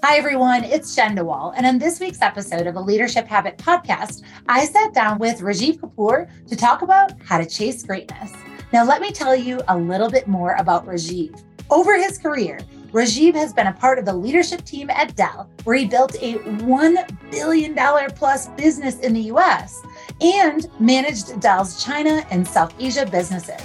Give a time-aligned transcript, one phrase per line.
[0.00, 0.62] Hi, everyone.
[0.62, 1.54] It's Jenn DeWall.
[1.56, 5.80] And in this week's episode of the Leadership Habit podcast, I sat down with Rajeev
[5.80, 8.32] Kapur to talk about how to chase greatness.
[8.72, 11.42] Now, let me tell you a little bit more about Rajeev.
[11.68, 12.60] Over his career,
[12.92, 16.34] Rajeev has been a part of the leadership team at Dell, where he built a
[16.34, 17.74] $1 billion
[18.10, 19.82] plus business in the US
[20.20, 23.60] and managed Dell's China and South Asia businesses.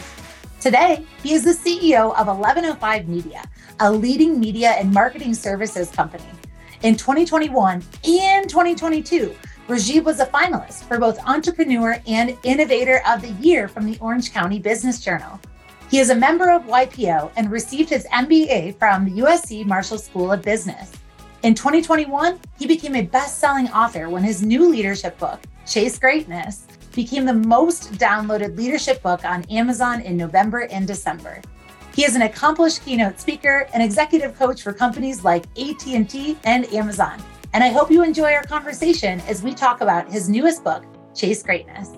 [0.59, 3.43] Today, he is the CEO of 1105 Media,
[3.83, 6.23] a leading media and marketing services company.
[6.83, 9.35] In 2021 and 2022,
[9.67, 14.31] Rajeev was a finalist for both Entrepreneur and Innovator of the Year from the Orange
[14.31, 15.37] County Business Journal.
[15.91, 20.31] He is a member of YPO and received his MBA from the USC Marshall School
[20.31, 20.93] of Business.
[21.43, 26.67] In 2021, he became a best selling author when his new leadership book, Chase Greatness,
[26.95, 31.41] became the most downloaded leadership book on Amazon in November and December.
[31.95, 37.21] He is an accomplished keynote speaker and executive coach for companies like AT&T and Amazon.
[37.53, 40.83] And I hope you enjoy our conversation as we talk about his newest book,
[41.13, 41.91] Chase Greatness.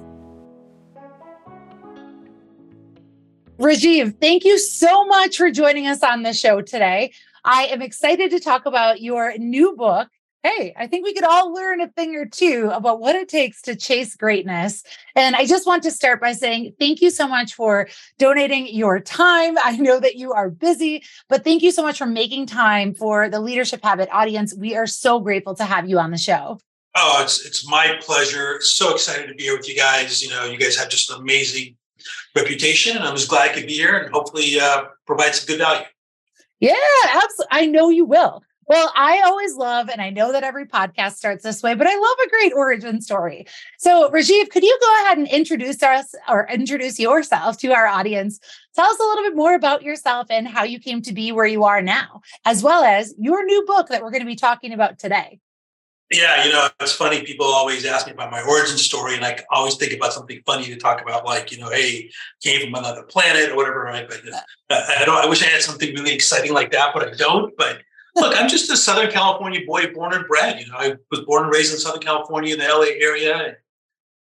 [3.57, 7.13] Rajeev, thank you so much for joining us on the show today.
[7.45, 10.09] I am excited to talk about your new book,
[10.45, 13.63] hey, I think we could all learn a thing or two about what it takes
[13.63, 14.83] to chase greatness.
[15.15, 18.99] And I just want to start by saying thank you so much for donating your
[18.99, 19.57] time.
[19.63, 23.27] I know that you are busy, but thank you so much for making time for
[23.27, 24.53] the Leadership Habit audience.
[24.55, 26.59] We are so grateful to have you on the show.
[26.95, 28.61] Oh, it's it's my pleasure.
[28.61, 30.23] So excited to be here with you guys.
[30.23, 31.75] You know, you guys have just an amazing
[32.35, 35.57] reputation, and I'm just glad I could be here and hopefully uh, provide some good
[35.57, 35.85] value.
[36.61, 37.47] Yeah, absolutely.
[37.51, 38.43] I know you will.
[38.67, 41.95] Well, I always love, and I know that every podcast starts this way, but I
[41.95, 43.45] love a great origin story.
[43.77, 48.39] So, Rajeev, could you go ahead and introduce us or introduce yourself to our audience?
[48.75, 51.45] Tell us a little bit more about yourself and how you came to be where
[51.45, 54.73] you are now, as well as your new book that we're going to be talking
[54.73, 55.39] about today.
[56.11, 57.23] Yeah, you know, it's funny.
[57.23, 60.65] People always ask me about my origin story, and I always think about something funny
[60.65, 62.11] to talk about, like you know, hey,
[62.43, 64.07] came from another planet or whatever, right?
[64.07, 64.21] But
[64.69, 65.23] uh, I don't.
[65.23, 67.55] I wish I had something really exciting like that, but I don't.
[67.57, 67.81] But
[68.15, 70.59] Look, I'm just a Southern California boy, born and bred.
[70.59, 73.55] You know, I was born and raised in Southern California in the LA area.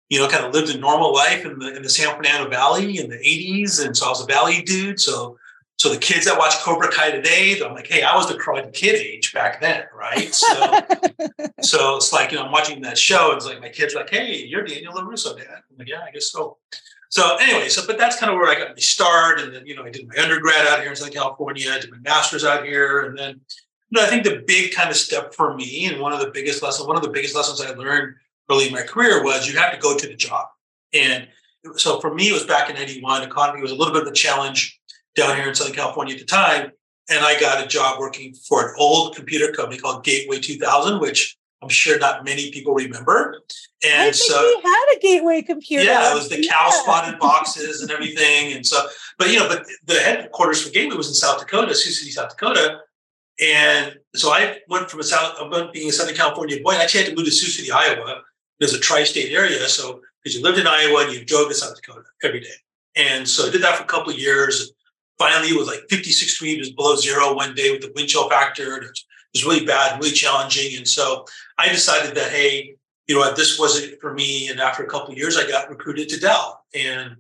[0.09, 2.99] You know, kind of lived a normal life in the in the San Fernando Valley
[2.99, 3.85] in the 80s.
[3.85, 5.01] And so I was a valley dude.
[5.01, 5.39] So
[5.81, 8.71] so the kids that watch Cobra Kai today, I'm like, hey, I was the karate
[8.71, 10.35] kid age back then, right?
[10.35, 10.47] So,
[11.63, 13.29] so it's like, you know, I'm watching that show.
[13.29, 15.47] And it's like my kids like, hey, you're Daniel LaRusso, Dad.
[15.49, 16.59] I'm like, yeah, I guess so.
[17.09, 19.41] So anyway, so but that's kind of where I got my start.
[19.41, 21.91] And then, you know, I did my undergrad out here in Southern California, I did
[21.91, 23.41] my master's out here, and then
[23.91, 26.63] no, I think the big kind of step for me, and one of the biggest
[26.63, 28.15] lessons, one of the biggest lessons I learned
[28.51, 30.47] early in my career was you have to go to the job.
[30.93, 31.29] And
[31.77, 33.23] so for me, it was back in 81.
[33.23, 34.81] Economy was a little bit of a challenge
[35.17, 36.73] down here in Southern California at the time.
[37.09, 41.37] And I got a job working for an old computer company called Gateway 2000, which
[41.63, 43.43] I'm sure not many people remember.
[43.85, 45.85] And I so we had a Gateway computer.
[45.85, 48.53] Yeah, it was the cow spotted boxes and everything.
[48.53, 48.87] And so,
[49.19, 52.31] but you know, but the headquarters for Gateway was in South Dakota, Sioux City, South
[52.31, 52.81] Dakota.
[53.41, 56.73] And so I went from a South, I went being a Southern California boy.
[56.73, 58.23] I actually had to move to Sioux City, Iowa.
[58.59, 61.75] There's a tri-state area, so because you lived in Iowa and you drove to South
[61.75, 62.49] Dakota every day.
[62.97, 64.73] And so I did that for a couple of years.
[65.19, 68.77] Finally, it was like 56 degrees below zero one day with the wind chill factor.
[68.77, 68.91] It
[69.33, 70.77] was really bad, really challenging.
[70.77, 71.25] And so
[71.59, 72.75] I decided that, hey,
[73.07, 74.49] you know this wasn't for me.
[74.49, 77.17] And after a couple of years, I got recruited to Dell and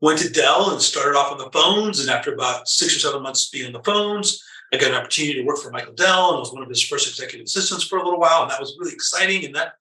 [0.00, 2.00] went to Dell and started off on the phones.
[2.00, 4.42] And after about six or seven months being on the phones,
[4.72, 6.82] I got an opportunity to work for Michael Dell and I was one of his
[6.82, 8.42] first executive assistants for a little while.
[8.42, 9.44] And that was really exciting.
[9.44, 9.74] And that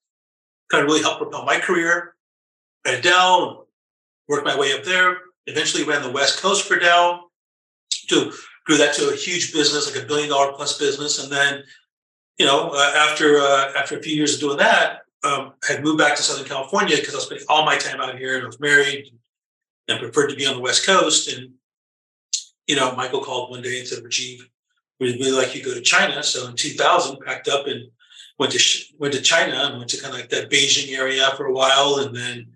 [0.71, 2.15] kind of really helped propel my career
[2.85, 3.67] at Dell,
[4.27, 5.17] worked my way up there,
[5.47, 7.31] eventually ran the West Coast for Dell,
[8.07, 8.31] to
[8.65, 11.23] grew that to a huge business, like a billion dollar plus business.
[11.23, 11.63] And then,
[12.37, 15.83] you know, uh, after uh, after a few years of doing that, um, I had
[15.83, 18.43] moved back to Southern California because I was spending all my time out here and
[18.43, 19.11] I was married
[19.87, 21.31] and preferred to be on the West Coast.
[21.33, 21.53] And,
[22.67, 24.39] you know, Michael called one day and said, Rajeev,
[24.99, 26.21] we'd really like you go to China.
[26.23, 27.89] So in 2000, packed up and
[28.37, 31.45] went to went to China and went to kind of like that Beijing area for
[31.45, 32.47] a while, and then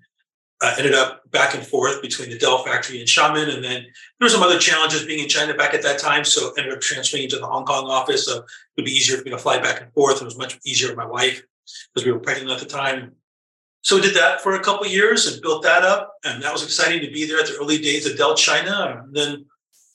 [0.62, 3.54] uh, ended up back and forth between the Dell factory and Xiamen.
[3.54, 6.54] And then there were some other challenges being in China back at that time, so
[6.58, 8.26] ended up transferring to the Hong Kong office.
[8.26, 8.46] So it
[8.78, 10.22] would be easier for me to fly back and forth.
[10.22, 11.44] It was much easier for my wife
[11.94, 13.14] because we were pregnant at the time.
[13.82, 16.64] So we did that for a couple years and built that up, and that was
[16.64, 19.04] exciting to be there at the early days of Dell China.
[19.04, 19.46] And then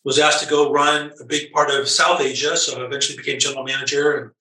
[0.09, 2.57] was asked to go run a big part of South Asia.
[2.57, 4.33] So I eventually became general manager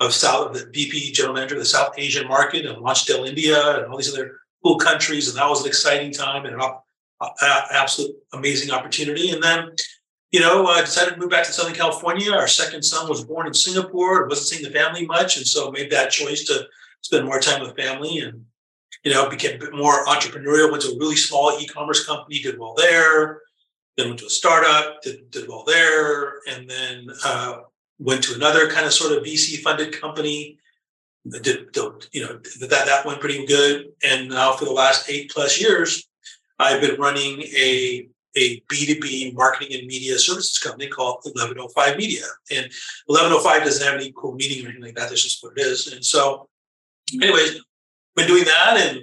[0.00, 3.76] of South, the VP general manager of the South Asian market and launched Dell India
[3.76, 5.28] and all these other cool countries.
[5.28, 6.70] And that was an exciting time and an
[7.74, 9.32] absolute amazing opportunity.
[9.32, 9.72] And then,
[10.30, 12.32] you know, I decided to move back to Southern California.
[12.32, 14.26] Our second son was born in Singapore.
[14.26, 16.66] wasn't seeing the family much, and so made that choice to
[17.02, 18.46] spend more time with family and
[19.04, 20.70] you know became a bit more entrepreneurial.
[20.70, 23.42] Went to a really small e-commerce company, did well there.
[23.96, 27.58] Then went to a startup, did, did well there, and then uh,
[27.98, 30.58] went to another kind of sort of VC funded company.
[31.28, 31.76] Did, did
[32.12, 36.08] you know that that went pretty good, and now for the last eight plus years,
[36.58, 42.24] I've been running a a B2B marketing and media services company called 1105 Media.
[42.50, 42.70] And
[43.06, 45.10] 1105 doesn't have any cool meaning or anything like that.
[45.10, 45.92] That's just what it is.
[45.92, 46.48] And so,
[47.12, 47.60] anyways,
[48.16, 48.76] been doing that.
[48.78, 48.98] And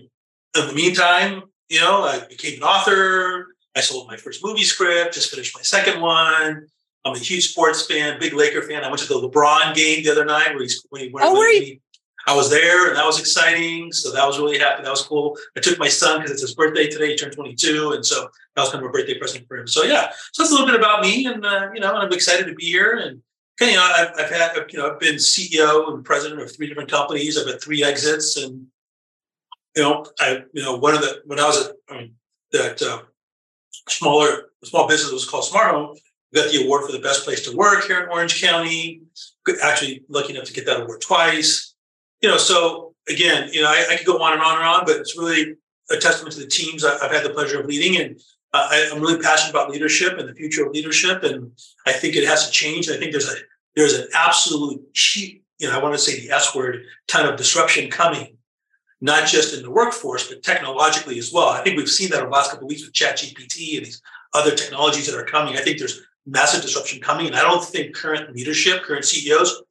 [0.57, 3.47] in the meantime, you know, I became an author.
[3.79, 6.67] I sold my first movie script, just finished my second one.
[7.05, 8.83] I'm a huge sports fan, big Laker fan.
[8.83, 11.25] I went to the LeBron game the other night where he's when he went.
[11.25, 11.79] Oh, were you,
[12.27, 13.93] I was there and that was exciting.
[13.93, 14.83] So that was really happy.
[14.83, 15.37] That was cool.
[15.55, 17.11] I took my son because it's his birthday today.
[17.11, 17.93] He turned 22.
[17.93, 19.67] And so that was kind of a birthday present for him.
[19.67, 21.25] So yeah, so that's a little bit about me.
[21.25, 22.97] And, uh, you know, I'm excited to be here.
[22.97, 23.21] And,
[23.61, 26.91] you know, I've, I've had, you know, I've been CEO and president of three different
[26.91, 27.37] companies.
[27.37, 28.35] I've had three exits.
[28.35, 28.67] And,
[29.77, 32.15] you know, I, you know, one of the, when I was at I mean,
[32.51, 33.03] that uh,
[33.91, 35.95] smaller, small business was called Smart Home,
[36.31, 39.01] we got the award for the best place to work here in Orange County.
[39.63, 41.69] Actually, lucky enough to get that award twice
[42.21, 44.85] you know, so again, you know, I, I, could go on and on and on,
[44.85, 45.55] but it's really
[45.89, 48.19] a testament to the teams I've had the pleasure of leading, and
[48.53, 51.51] uh, I, am really passionate about leadership and the future of leadership, and
[51.87, 52.89] I think it has to change.
[52.89, 53.35] I think there's a
[53.75, 57.37] there's an absolute cheap, you know, I want to say the S word, kind of
[57.37, 58.37] disruption coming,
[59.01, 61.49] not just in the workforce, but technologically as well.
[61.49, 64.01] I think we've seen that over the last couple of weeks with ChatGPT and these
[64.33, 65.57] other technologies that are coming.
[65.57, 69.63] I think there's massive disruption coming, and I don't think current leadership, current CEOs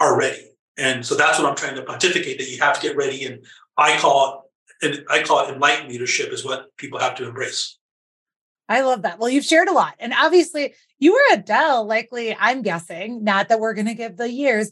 [0.00, 0.50] are ready.
[0.78, 3.24] And so that's what I'm trying to pontificate that you have to get ready.
[3.24, 3.44] And
[3.76, 4.50] I call
[4.82, 7.78] it, and I call it enlightened leadership is what people have to embrace.
[8.68, 9.18] I love that.
[9.18, 9.94] Well, you've shared a lot.
[9.98, 14.16] And obviously, you were at Dell, likely, I'm guessing, not that we're going to give
[14.16, 14.70] the years,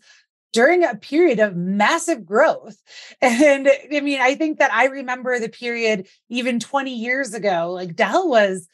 [0.55, 2.81] during a period of massive growth.
[3.21, 7.95] And I mean, I think that I remember the period even 20 years ago, like
[7.95, 8.67] Dell was.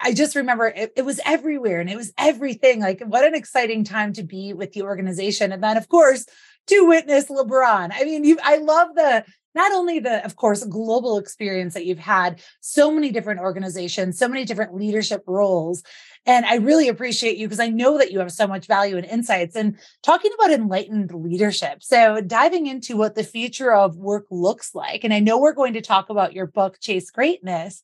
[0.00, 2.80] I, just remember it, it was everywhere and it was everything.
[2.80, 5.52] Like, what an exciting time to be with the organization.
[5.52, 6.26] And then, of course,
[6.66, 7.92] to witness LeBron.
[7.94, 9.24] I mean, you I love the
[9.58, 14.28] not only the of course global experience that you've had so many different organizations so
[14.28, 15.82] many different leadership roles
[16.24, 19.04] and i really appreciate you because i know that you have so much value and
[19.06, 24.74] insights and talking about enlightened leadership so diving into what the future of work looks
[24.74, 27.82] like and i know we're going to talk about your book chase greatness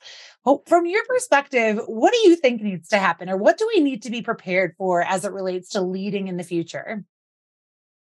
[0.66, 4.02] from your perspective what do you think needs to happen or what do we need
[4.02, 7.04] to be prepared for as it relates to leading in the future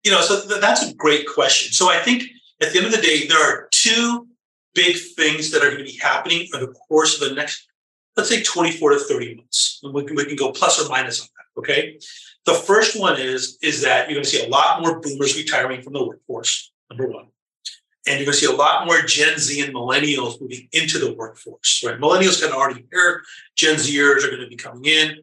[0.03, 1.73] you know, so th- that's a great question.
[1.73, 2.23] So I think
[2.61, 4.27] at the end of the day, there are two
[4.73, 7.67] big things that are going to be happening over the course of the next,
[8.15, 9.79] let's say 24 to 30 months.
[9.83, 11.59] And we can, we can go plus or minus on that.
[11.59, 11.99] Okay.
[12.45, 15.81] The first one is, is that you're going to see a lot more boomers retiring
[15.81, 17.27] from the workforce, number one.
[18.07, 21.13] And you're going to see a lot more Gen Z and millennials moving into the
[21.13, 21.99] workforce, right?
[21.99, 23.21] Millennials kind of already here.
[23.55, 25.17] Gen Zers are going to be coming in.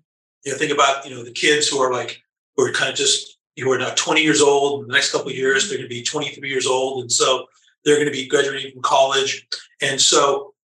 [0.44, 2.20] You know, think about, you know, the kids who are like,
[2.56, 4.82] who are kind of just who are now 20 years old.
[4.82, 7.02] In the next couple of years, they're going to be 23 years old.
[7.02, 7.46] And so
[7.84, 9.46] they're going to be graduating from college.
[9.80, 10.54] And so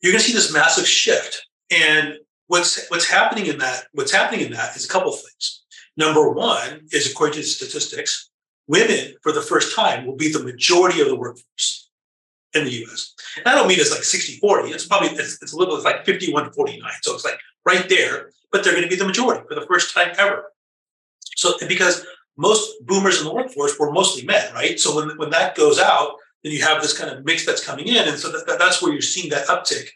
[0.00, 1.46] you're going to see this massive shift.
[1.70, 5.62] And what's what's happening in that, what's happening in that is a couple of things.
[5.96, 8.30] Number one is according to statistics,
[8.66, 11.90] women for the first time will be the majority of the workforce
[12.54, 13.14] in the US.
[13.36, 14.70] And I don't mean it's like 60 40.
[14.70, 16.90] It's probably, it's, it's a little, it's like 51 49.
[17.02, 19.94] So it's like right there, but they're going to be the majority for the first
[19.94, 20.52] time ever.
[21.36, 24.78] So because most boomers in the workforce were mostly men, right?
[24.78, 27.88] So when, when that goes out, then you have this kind of mix that's coming
[27.88, 28.08] in.
[28.08, 29.88] And so that, that, that's where you're seeing that uptick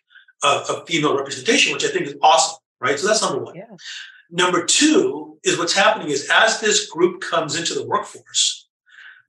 [0.42, 2.98] of, of, female representation, which I think is awesome, right?
[2.98, 3.56] So that's number one.
[3.56, 3.76] Yeah.
[4.30, 8.68] Number two is what's happening is as this group comes into the workforce,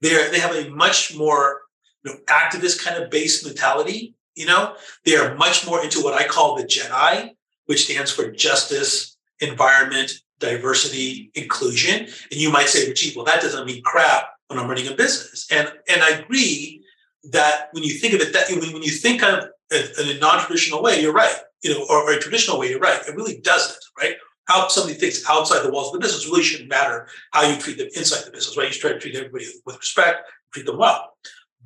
[0.02, 1.62] they they have a much more
[2.04, 4.14] you know, activist kind of base mentality.
[4.34, 7.30] You know, they are much more into what I call the JEDI,
[7.66, 12.06] which stands for justice, environment, diversity, inclusion.
[12.30, 14.94] And you might say, well, gee, well, that doesn't mean crap when I'm running a
[14.94, 15.46] business.
[15.50, 16.82] And and I agree
[17.30, 20.82] that when you think of it, that when you think of it in a non-traditional
[20.82, 21.36] way, you're right.
[21.62, 23.00] You know, or, or a traditional way, you're right.
[23.06, 24.14] It really doesn't, right?
[24.46, 27.78] How somebody thinks outside the walls of the business really shouldn't matter how you treat
[27.78, 28.72] them inside the business, right?
[28.72, 31.12] You try to treat everybody with respect, treat them well.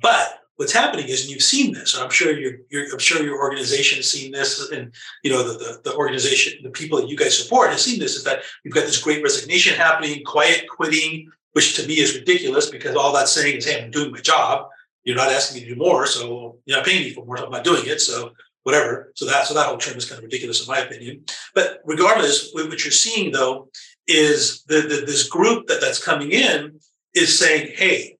[0.01, 2.53] But what's happening is, and you've seen this, and I'm sure your,
[2.91, 4.93] I'm sure your organization has seen this, and
[5.23, 8.15] you know the, the, the organization, the people that you guys support has seen this,
[8.15, 12.69] is that you've got this great resignation happening, quiet quitting, which to me is ridiculous
[12.69, 14.67] because all that's saying is, hey, I'm doing my job.
[15.03, 17.37] You're not asking me to do more, so you're not paying me for more.
[17.37, 18.01] So I'm not doing it.
[18.01, 18.31] So
[18.63, 19.11] whatever.
[19.15, 21.23] So that so that whole term is kind of ridiculous in my opinion.
[21.53, 23.69] But regardless, what you're seeing though
[24.07, 26.79] is the, the this group that that's coming in
[27.13, 28.17] is saying, hey,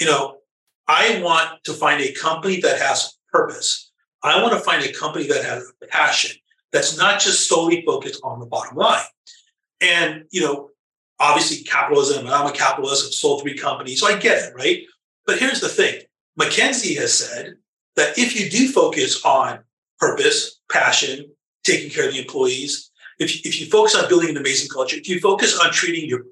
[0.00, 0.39] you know,
[0.90, 3.92] I want to find a company that has purpose.
[4.24, 6.36] I want to find a company that has a passion
[6.72, 9.04] that's not just solely focused on the bottom line.
[9.80, 10.70] And you know,
[11.20, 12.26] obviously capitalism.
[12.26, 13.06] I'm a capitalist.
[13.06, 14.82] I've sold three companies, so I get it, right?
[15.26, 16.00] But here's the thing:
[16.40, 17.54] McKinsey has said
[17.94, 19.60] that if you do focus on
[20.00, 21.30] purpose, passion,
[21.62, 25.08] taking care of the employees, if, if you focus on building an amazing culture, if
[25.08, 26.22] you focus on treating your,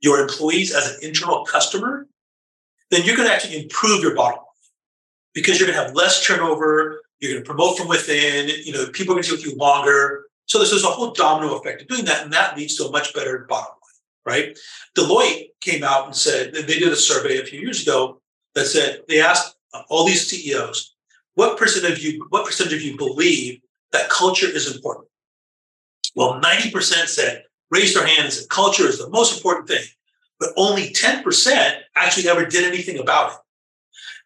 [0.00, 2.06] your employees as an internal customer,
[2.90, 4.44] then you're going to actually improve your bottom line
[5.34, 7.02] because you're going to have less turnover.
[7.20, 8.48] You're going to promote from within.
[8.64, 10.26] You know, people are going to stay with you longer.
[10.46, 12.90] So there's, there's a whole domino effect of doing that, and that leads to a
[12.90, 13.74] much better bottom
[14.26, 14.58] line, right?
[14.96, 18.22] Deloitte came out and said they did a survey a few years ago
[18.54, 20.94] that said they asked uh, all these CEOs,
[21.34, 23.60] what percent of you, what percentage of you believe
[23.92, 25.06] that culture is important?
[26.14, 29.84] Well, 90% said, raised their hands and said, culture is the most important thing.
[30.40, 33.38] But only 10% actually ever did anything about it.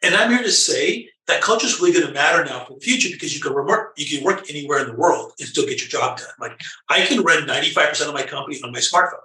[0.03, 2.81] And I'm here to say that culture is really going to matter now for the
[2.81, 5.81] future because you can work, you can work anywhere in the world and still get
[5.81, 6.29] your job done.
[6.41, 9.25] Like I can run 95% of my company on my smartphone,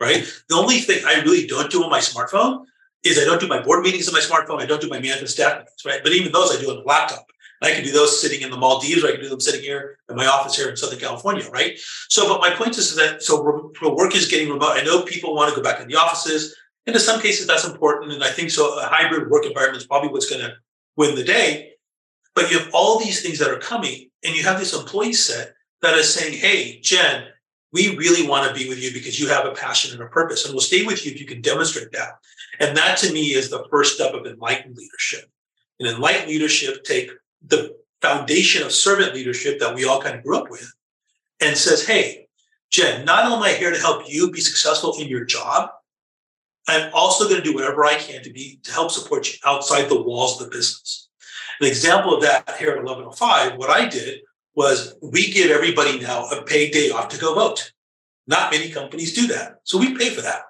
[0.00, 0.26] right?
[0.48, 2.64] The only thing I really don't do on my smartphone
[3.04, 4.60] is I don't do my board meetings on my smartphone.
[4.60, 6.00] I don't do my management staff meetings, right?
[6.02, 7.26] But even those I do on the laptop.
[7.66, 9.98] I can do those sitting in the Maldives, or I can do them sitting here
[10.08, 11.78] in my office here in Southern California, right?
[12.08, 14.72] So, but my point is that so work is getting remote.
[14.72, 16.54] I know people want to go back in the offices,
[16.86, 18.78] and in some cases that's important, and I think so.
[18.78, 20.54] A hybrid work environment is probably what's going to
[20.96, 21.72] win the day.
[22.34, 25.54] But you have all these things that are coming, and you have this employee set
[25.82, 27.28] that is saying, "Hey, Jenn,
[27.72, 30.44] we really want to be with you because you have a passion and a purpose,
[30.44, 32.18] and we'll stay with you if you can demonstrate that."
[32.60, 35.30] And that to me is the first step of enlightened leadership.
[35.80, 37.10] And enlightened leadership take
[37.46, 40.72] the foundation of servant leadership that we all kind of grew up with
[41.40, 42.28] and says, hey,
[42.70, 45.70] Jenn, not only am I here to help you be successful in your job,
[46.66, 49.88] I'm also going to do whatever I can to be to help support you outside
[49.88, 51.08] the walls of the business.
[51.60, 54.20] An example of that here at 1105, what I did
[54.54, 57.72] was we give everybody now a paid day off to go vote.
[58.26, 59.60] Not many companies do that.
[59.64, 60.42] So we pay for that.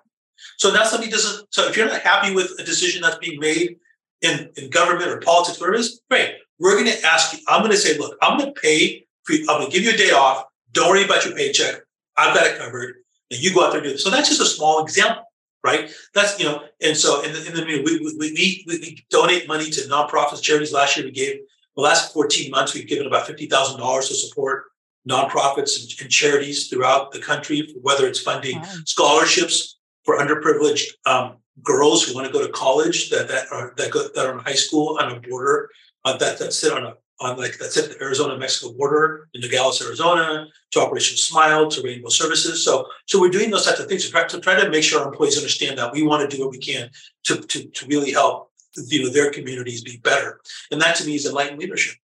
[0.59, 3.77] So now somebody doesn't, so if you're not happy with a decision that's being made
[4.23, 6.37] in, in government or politics, whatever it is, great.
[6.59, 9.35] We're going to ask you, I'm going to say, look, I'm going to pay, for,
[9.35, 10.45] I'm going to give you a day off.
[10.73, 11.83] Don't worry about your paycheck.
[12.17, 12.97] I've got it covered.
[13.31, 14.05] And you go out there and do this.
[14.05, 15.25] So that's just a small example,
[15.65, 15.91] right?
[16.15, 19.49] That's, you know, and so in the, in the we, we, we, we, we donate
[19.49, 20.73] money to nonprofits, charities.
[20.73, 21.41] Last year we gave,
[21.77, 24.65] the last 14 months, we've given about $50,000 to support
[25.09, 28.69] nonprofits and, and, charities throughout the country, whether it's funding wow.
[28.85, 33.91] scholarships for underprivileged um, girls who want to go to college that that are that
[33.91, 35.69] go that are in high school on a border
[36.05, 39.41] uh, that that sit on a on like that's at the Arizona Mexico border in
[39.41, 42.65] Nogales, Arizona, to Operation Smile, to Rainbow Services.
[42.65, 45.01] So so we're doing those types of things to try to try to make sure
[45.01, 46.91] our employees understand that we want to do what we can
[47.25, 50.41] to to to really help you know their communities be better.
[50.71, 51.97] And that to me is enlightened leadership.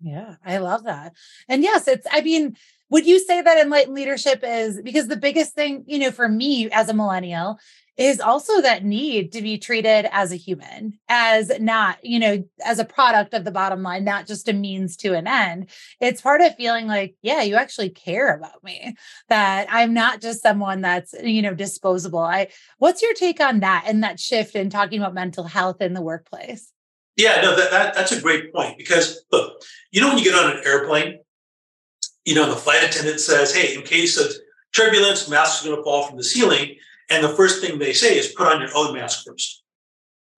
[0.00, 1.14] Yeah, I love that.
[1.48, 2.56] And yes, it's I mean
[2.90, 6.70] would you say that enlightened leadership is because the biggest thing, you know, for me
[6.70, 7.58] as a millennial
[7.96, 12.80] is also that need to be treated as a human, as not, you know, as
[12.80, 15.70] a product of the bottom line, not just a means to an end.
[16.00, 18.96] It's part of feeling like, yeah, you actually care about me,
[19.28, 22.18] that I'm not just someone that's, you know, disposable.
[22.18, 22.48] I,
[22.78, 26.02] what's your take on that and that shift in talking about mental health in the
[26.02, 26.72] workplace?
[27.16, 30.34] Yeah, no, that, that that's a great point because look, you know, when you get
[30.34, 31.20] on an airplane,
[32.24, 34.32] you know, the flight attendant says, hey, in case of
[34.74, 36.74] turbulence, masks are going to fall from the ceiling
[37.14, 39.62] and the first thing they say is put on your own mask first,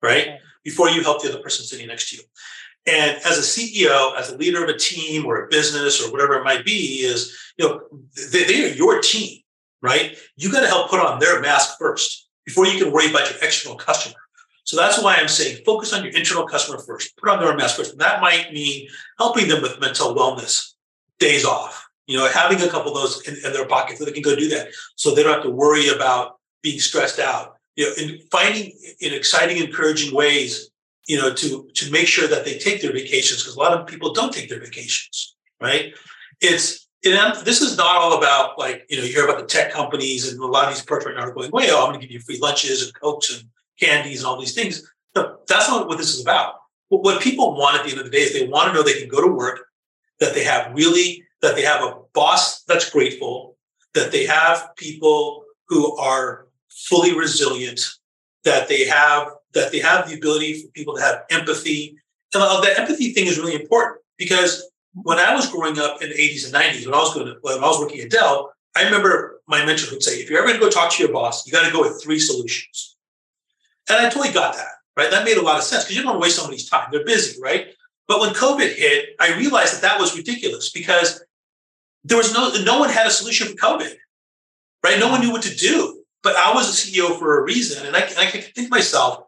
[0.02, 0.28] right?
[0.28, 0.38] Okay.
[0.62, 2.22] Before you help the other person sitting next to you.
[2.86, 6.34] And as a CEO, as a leader of a team or a business or whatever
[6.34, 7.80] it might be, is you know
[8.32, 9.40] they, they are your team,
[9.80, 10.16] right?
[10.36, 13.38] You got to help put on their mask first before you can worry about your
[13.42, 14.16] external customer.
[14.64, 17.16] So that's why I'm saying focus on your internal customer first.
[17.16, 17.92] Put on their mask first.
[17.92, 20.72] And that might mean helping them with mental wellness,
[21.20, 21.88] days off.
[22.06, 24.36] You know, having a couple of those in, in their pocket so they can go
[24.36, 27.56] do that, so they don't have to worry about being stressed out.
[27.76, 30.70] You know, and finding in exciting, encouraging ways,
[31.06, 33.86] you know, to to make sure that they take their vacations because a lot of
[33.86, 35.94] people don't take their vacations, right?
[36.40, 39.72] It's and this is not all about like you know you hear about the tech
[39.72, 42.20] companies and a lot of these now are going, well, I'm going to give you
[42.20, 43.48] free lunches and cokes and
[43.78, 44.82] candies and all these things.
[45.14, 46.54] No, that's not what this is about.
[46.88, 48.98] What people want at the end of the day is they want to know they
[48.98, 49.66] can go to work,
[50.20, 53.56] that they have really that they have a boss that's grateful,
[53.94, 56.45] that they have people who are
[56.76, 57.80] fully resilient,
[58.44, 61.96] that they have that they have the ability for people to have empathy.
[62.34, 64.70] And uh, the empathy thing is really important because
[65.02, 67.36] when I was growing up in the 80s and 90s, when I was going to,
[67.40, 70.48] when I was working at Dell, I remember my mentor would say, if you're ever
[70.48, 72.96] going to go talk to your boss, you got to go with three solutions.
[73.88, 75.10] And I totally got that, right?
[75.10, 76.88] That made a lot of sense because you don't want to waste somebody's time.
[76.92, 77.68] They're busy, right?
[78.08, 81.24] But when COVID hit, I realized that that was ridiculous because
[82.04, 83.94] there was no, no one had a solution for COVID,
[84.84, 84.98] right?
[84.98, 86.04] No one knew what to do.
[86.26, 87.86] But I was a CEO for a reason.
[87.86, 89.22] And I, I can think myself,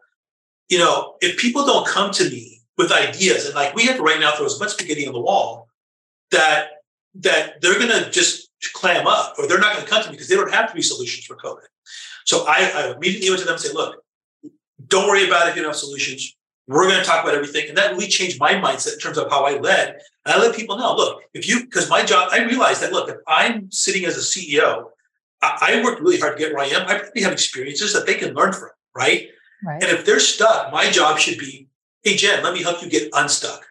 [0.67, 4.03] you know, if people don't come to me with ideas and like we have to
[4.03, 5.69] right now throw as much spaghetti on the wall
[6.31, 6.71] that
[7.15, 10.15] that they're going to just clam up or they're not going to come to me
[10.15, 11.67] because they don't have to be solutions for COVID.
[12.25, 14.03] So I, I immediately went to them and said, look,
[14.89, 16.35] don't worry about it if you don't have solutions.
[16.67, 17.69] We're going to talk about everything.
[17.69, 20.01] And that really changed my mindset in terms of how I led.
[20.25, 23.07] And I let people know, look, if you, because my job, I realized that, look,
[23.07, 24.89] if I'm sitting as a CEO,
[25.41, 26.87] I, I worked really hard to get where I am.
[26.87, 29.29] I probably have experiences that they can learn from, right?
[29.63, 29.83] right?
[29.83, 31.67] And if they're stuck, my job should be,
[32.03, 33.65] hey, Jenn, let me help you get unstuck.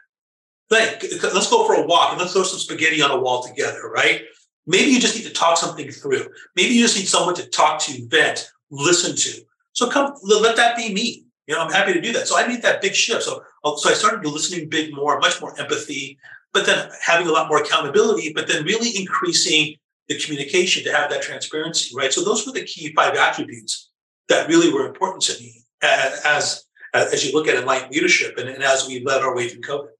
[0.71, 3.89] Like, let's go for a walk and let's throw some spaghetti on a wall together,
[3.89, 4.23] right?
[4.67, 6.29] Maybe you just need to talk something through.
[6.57, 9.43] Maybe you just need someone to talk to, vent, listen to.
[9.73, 11.25] So come, let that be me.
[11.47, 12.29] You know, I'm happy to do that.
[12.29, 13.23] So I made that big shift.
[13.23, 16.19] So, uh, so I started listening big more, much more empathy,
[16.53, 19.77] but then having a lot more accountability, but then really increasing
[20.09, 22.13] the communication to have that transparency, right?
[22.13, 23.91] So those were the key five attributes
[24.29, 28.63] that really were important to me as as, you look at enlightened leadership and, and
[28.63, 29.91] as we led our way through COVID.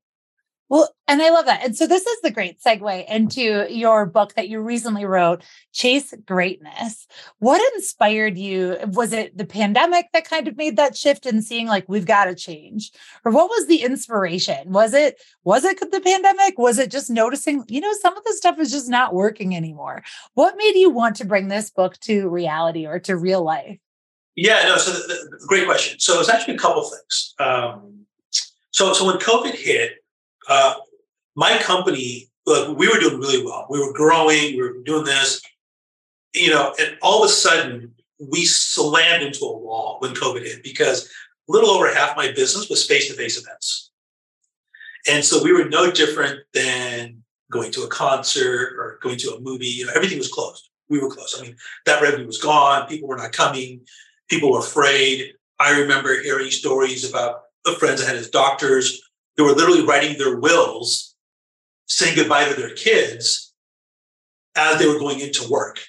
[1.09, 1.65] And I love that.
[1.65, 6.13] And so this is the great segue into your book that you recently wrote, Chase
[6.27, 7.07] Greatness.
[7.39, 8.77] What inspired you?
[8.89, 12.27] Was it the pandemic that kind of made that shift in seeing like we've got
[12.27, 12.93] to change?
[13.25, 14.71] Or what was the inspiration?
[14.71, 16.59] Was it was it the pandemic?
[16.59, 20.03] Was it just noticing, you know, some of the stuff is just not working anymore?
[20.35, 23.79] What made you want to bring this book to reality or to real life?
[24.37, 25.99] Yeah, no, so the, the, great question.
[25.99, 27.35] So it's actually a couple things.
[27.39, 28.05] Um,
[28.73, 29.93] so so when COVID hit,
[30.49, 30.75] uh,
[31.39, 33.69] my company, look, we were doing really well.
[33.71, 35.41] We were growing, we were doing this,
[36.35, 40.65] you know, and all of a sudden we slammed into a wall when COVID hit
[40.65, 41.09] because
[41.49, 43.93] a little over half my business was face to face events.
[45.09, 49.41] And so we were no different than going to a concert or going to a
[49.41, 49.69] movie.
[49.69, 50.69] You know, everything was closed.
[50.89, 51.37] We were closed.
[51.39, 52.89] I mean, that revenue was gone.
[52.89, 53.83] People were not coming.
[54.29, 55.35] People were afraid.
[55.61, 57.43] I remember hearing stories about
[57.79, 59.01] friends that had his doctors
[59.39, 61.15] they were literally writing their wills,
[61.89, 63.53] saying goodbye to their kids
[64.57, 65.81] as they were going into work,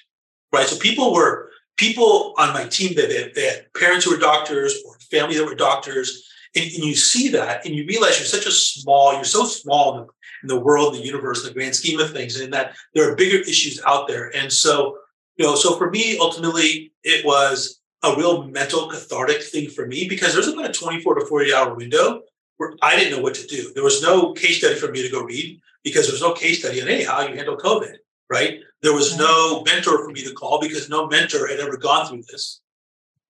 [0.52, 0.66] right?
[0.66, 4.82] So people were people on my team that they, they had parents who were doctors
[4.86, 8.46] or family that were doctors, and, and, you see that, and you realize you're such
[8.46, 10.06] a small, you're so small in the,
[10.42, 13.38] in the world, the universe, the grand scheme of things, and that there are bigger
[13.38, 14.34] issues out there.
[14.34, 14.98] And so,
[15.36, 20.08] you know, so for me, ultimately, it was a real mental cathartic thing for me
[20.08, 22.22] because there's about a 24 to 40 hour window
[22.56, 23.72] where I didn't know what to do.
[23.72, 26.60] There was no case study for me to go read because there was no case
[26.60, 27.94] study on hey, how you handle COVID,
[28.28, 28.60] right?
[28.82, 32.22] There was no mentor for me to call because no mentor had ever gone through
[32.30, 32.60] this,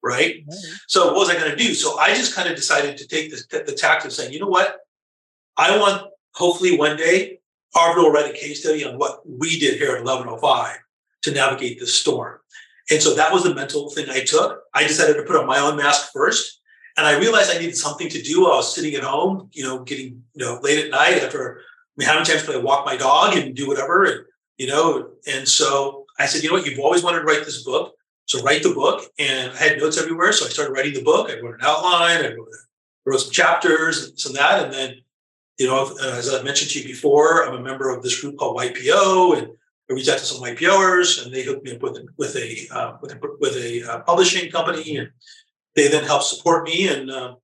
[0.03, 0.45] right?
[0.89, 1.75] So what was I going to do?
[1.75, 4.49] So I just kind of decided to take this, the tact of saying, you know
[4.49, 4.79] what?
[5.57, 7.41] I want hopefully one day
[7.75, 10.77] Harvard will write a case study on what we did here at 1105
[11.23, 12.39] to navigate this storm.
[12.91, 14.63] And so that was the mental thing I took.
[14.75, 16.61] I decided to put on my own mask first
[16.97, 19.63] and I realized I needed something to do while I was sitting at home, you
[19.63, 21.63] know, getting, you know, late at night after
[22.01, 24.05] mean, how many times can I walk my dog and do whatever?
[24.05, 24.25] And,
[24.59, 27.63] you know, and so I said, you know what, you've always wanted to write this
[27.63, 27.95] book.
[28.27, 29.05] So write the book.
[29.19, 30.33] And I had notes everywhere.
[30.33, 31.31] So I started writing the book.
[31.31, 32.49] I wrote an outline, I wrote,
[33.05, 34.65] wrote some chapters and some that.
[34.65, 34.95] And then,
[35.59, 38.59] you know, as I mentioned to you before, I'm a member of this group called
[38.59, 39.49] YPO and
[39.91, 42.97] I reached out to some YPOers and they hooked me up with, with a, uh,
[43.03, 44.97] with a, with a uh, publishing company.
[44.97, 45.11] And
[45.75, 47.35] they then helped support me and uh,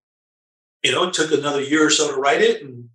[0.83, 2.89] you know it took another year or so to write it and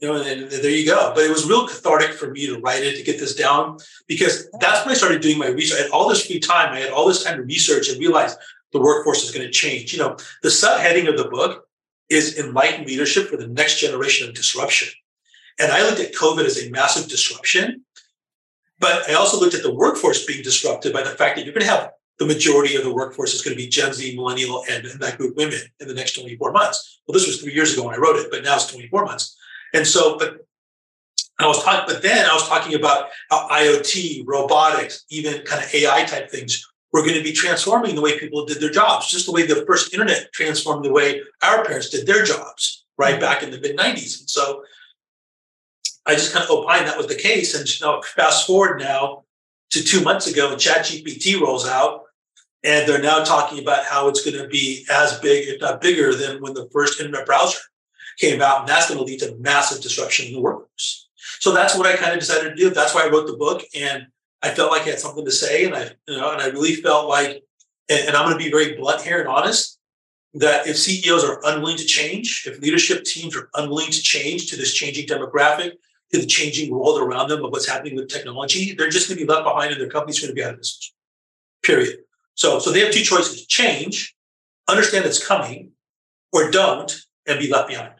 [0.00, 1.12] you know and, and, there you go.
[1.14, 4.50] But it was real cathartic for me to write it to get this down because
[4.60, 5.80] that's when i started doing my research.
[5.80, 6.72] I had all this free time.
[6.72, 8.36] I had all this time to research and realize
[8.72, 9.92] the workforce is going to change.
[9.92, 11.68] You know the subheading of the book
[12.08, 14.88] is enlightened leadership for the next generation of disruption.
[15.60, 17.84] And i looked at covid as a massive disruption
[18.80, 21.64] but i also looked at the workforce being disrupted by the fact that you're going
[21.64, 24.86] to have the majority of the workforce is going to be Gen Z, millennial, and,
[24.86, 27.00] and that group women in the next 24 months.
[27.06, 29.36] Well, this was three years ago when I wrote it, but now it's 24 months.
[29.74, 30.46] And so, but
[31.38, 35.74] I was talking, but then I was talking about how IoT, robotics, even kind of
[35.74, 39.26] AI type things were going to be transforming the way people did their jobs, just
[39.26, 43.42] the way the first internet transformed the way our parents did their jobs, right back
[43.42, 44.20] in the mid 90s.
[44.20, 44.62] And so
[46.06, 47.58] I just kind of opined that was the case.
[47.58, 49.24] And you know, fast forward now
[49.70, 52.02] to two months ago, and ChatGPT rolls out,
[52.62, 56.14] and they're now talking about how it's going to be as big, if not bigger,
[56.14, 57.58] than when the first internet browser
[58.18, 58.60] came out.
[58.60, 61.08] And that's going to lead to massive disruption in the workforce.
[61.40, 62.70] So that's what I kind of decided to do.
[62.70, 64.06] That's why I wrote the book, and
[64.42, 66.76] I felt like I had something to say, and I, you know, and I really
[66.76, 67.42] felt like,
[67.88, 69.78] and, and I'm going to be very blunt here and honest,
[70.34, 74.56] that if CEOs are unwilling to change, if leadership teams are unwilling to change to
[74.56, 75.72] this changing demographic,
[76.12, 79.24] to the changing world around them of what's happening with technology, they're just going to
[79.24, 80.92] be left behind, and their company's going to be out of business.
[81.62, 82.00] Period.
[82.34, 84.14] So, so they have two choices: change,
[84.68, 85.72] understand it's coming,
[86.32, 86.94] or don't
[87.26, 87.93] and be left behind.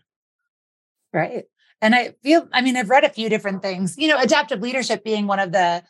[1.15, 1.45] Right.
[1.81, 5.05] And I feel, I mean, I've read a few different things, you know, adaptive leadership
[5.05, 5.83] being one of the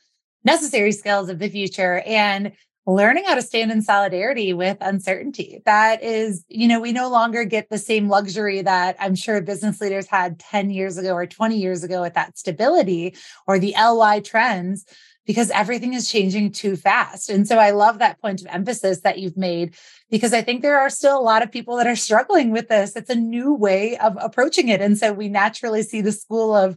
[0.45, 2.53] necessary skills of the future and
[2.87, 5.63] learning how to stand in solidarity with uncertainty.
[5.65, 9.81] That is, you know, we no longer get the same luxury that I'm sure business
[9.81, 14.21] leaders had 10 years ago or 20 years ago with that stability or the LY
[14.21, 14.85] trends
[15.27, 17.31] because everything is changing too fast.
[17.31, 19.75] And so I love that point of emphasis that you've made
[20.11, 22.95] because I think there are still a lot of people that are struggling with this.
[22.95, 24.81] It's a new way of approaching it.
[24.81, 26.77] And so we naturally see the school of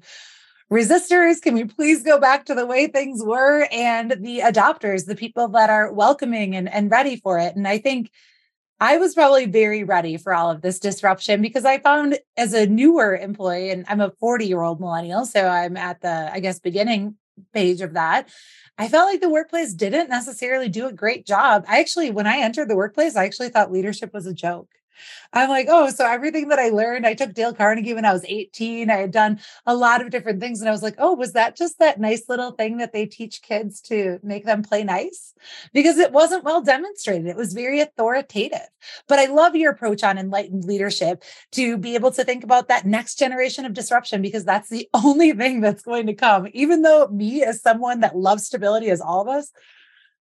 [0.72, 1.42] resistors.
[1.42, 3.68] Can we please go back to the way things were?
[3.72, 7.56] And the adopters, the people that are welcoming and, and ready for it.
[7.56, 8.12] And I think
[8.80, 12.68] I was probably very ready for all of this disruption because I found as a
[12.68, 16.60] newer employee, and I'm a 40 year old millennial, so I'm at the, I guess,
[16.60, 17.16] beginning
[17.54, 18.30] page of that.
[18.78, 21.66] I felt like the workplace didn't necessarily do a great job.
[21.68, 24.70] I actually, when I entered the workplace, I actually thought leadership was a joke.
[25.34, 28.26] I'm like, oh, so everything that I learned, I took Dale Carnegie when I was
[28.28, 28.90] 18.
[28.90, 30.60] I had done a lot of different things.
[30.60, 33.42] And I was like, oh, was that just that nice little thing that they teach
[33.42, 35.34] kids to make them play nice?
[35.74, 37.28] Because it wasn't well demonstrated.
[37.28, 38.68] It was very authoritative.
[39.08, 42.86] But I love your approach on enlightened leadership to be able to think about that
[42.86, 46.48] next generation of disruption, because that's the only thing that's going to come.
[46.54, 49.52] Even though me, as someone that loves stability, as all of us,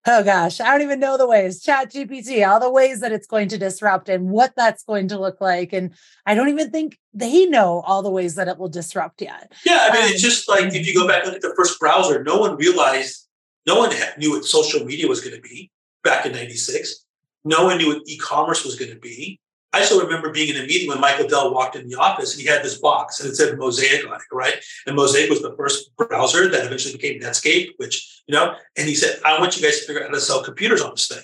[0.06, 3.48] oh gosh, I don't even know the ways, ChatGPT, all the ways that it's going
[3.48, 5.72] to disrupt and what that's going to look like.
[5.72, 5.92] And
[6.24, 9.52] I don't even think they know all the ways that it will disrupt yet.
[9.64, 9.88] Yeah.
[9.90, 11.78] I mean, um, it's just like if you go back and look at the first
[11.80, 13.26] browser, no one realized,
[13.66, 15.70] no one knew what social media was going to be
[16.04, 17.04] back in 96.
[17.44, 19.40] No one knew what e-commerce was going to be.
[19.76, 22.40] I still remember being in a meeting when Michael Dell walked in the office and
[22.40, 24.54] he had this box and it said Mosaic on it, right?
[24.86, 28.94] And Mosaic was the first browser that eventually became Netscape, which, you know, and he
[28.94, 31.22] said, I want you guys to figure out how to sell computers on this thing.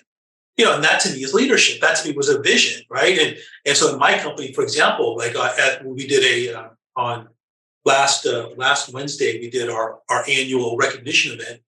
[0.59, 1.81] You know, and that to me is leadership.
[1.81, 3.19] That to me was a vision, right?
[3.19, 6.69] And and so in my company, for example, like uh, at, we did a uh,
[6.95, 7.29] on
[7.87, 11.63] last uh, last Wednesday, we did our our annual recognition event,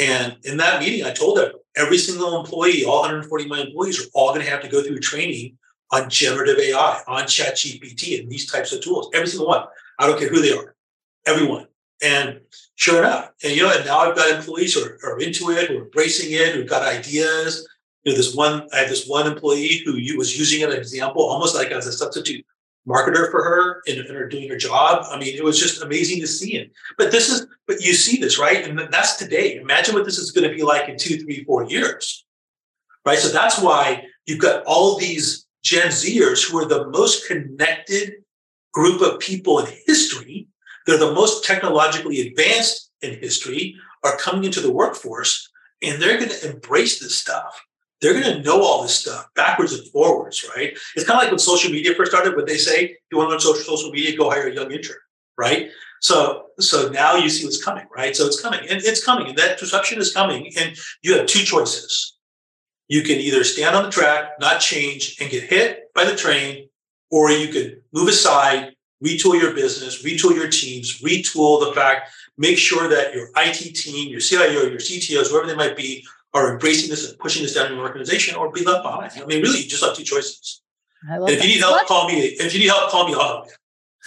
[0.00, 4.00] and in that meeting, I told them every single employee, all 140 of my employees,
[4.00, 5.58] are all going to have to go through training
[5.94, 9.10] on generative AI, on ChatGPT, and these types of tools.
[9.14, 9.64] Every single one.
[9.98, 10.74] I don't care who they are.
[11.26, 11.68] Everyone.
[12.02, 12.40] And
[12.74, 15.68] sure enough, and you know, and now I've got employees who are, are into it,
[15.68, 17.66] who are embracing it, who've got ideas.
[18.02, 21.54] You know, this one, I have this one employee who was using an example almost
[21.54, 22.44] like as a substitute
[22.86, 25.06] marketer for her in, in her doing her job.
[25.08, 26.72] I mean, it was just amazing to see it.
[26.98, 28.68] But this is, but you see this, right?
[28.68, 29.56] And that's today.
[29.56, 32.26] Imagine what this is going to be like in two, three, four years.
[33.06, 33.18] Right.
[33.18, 38.22] So that's why you've got all these Gen Zers, who are the most connected
[38.72, 40.46] group of people in history,
[40.86, 43.74] they're the most technologically advanced in history,
[44.04, 45.48] are coming into the workforce
[45.82, 47.58] and they're going to embrace this stuff.
[48.00, 50.76] They're going to know all this stuff backwards and forwards, right?
[50.94, 53.28] It's kind of like when social media first started, what they say, if you want
[53.28, 54.96] to learn social, social media, go hire a young intern,
[55.38, 55.70] right?
[56.02, 58.14] So, so now you see what's coming, right?
[58.14, 60.52] So it's coming and it's coming and that disruption is coming.
[60.58, 62.14] And you have two choices
[62.88, 66.68] you can either stand on the track, not change, and get hit by the train,
[67.10, 72.58] or you could move aside, retool your business, retool your teams, retool the fact, make
[72.58, 76.90] sure that your IT team, your CIO, your CTOs, whoever they might be, are embracing
[76.90, 79.12] this and pushing this down in your organization or be left behind.
[79.16, 80.62] I mean, really, you just have two choices.
[81.08, 82.18] I love and if you need help, call me.
[82.20, 83.14] If you need help, call me.
[83.14, 83.46] I'll help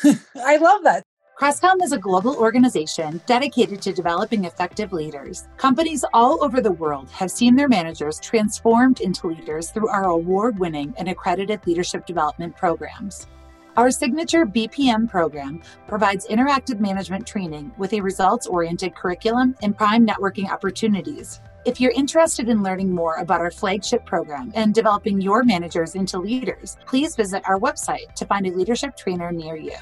[0.03, 0.15] you.
[0.35, 1.03] I love that.
[1.39, 5.47] Crestcom is a global organization dedicated to developing effective leaders.
[5.57, 10.57] Companies all over the world have seen their managers transformed into leaders through our award
[10.57, 13.27] winning and accredited leadership development programs.
[13.75, 20.07] Our signature BPM program provides interactive management training with a results oriented curriculum and prime
[20.07, 21.39] networking opportunities.
[21.65, 26.17] If you're interested in learning more about our flagship program and developing your managers into
[26.17, 29.75] leaders, please visit our website to find a leadership trainer near you.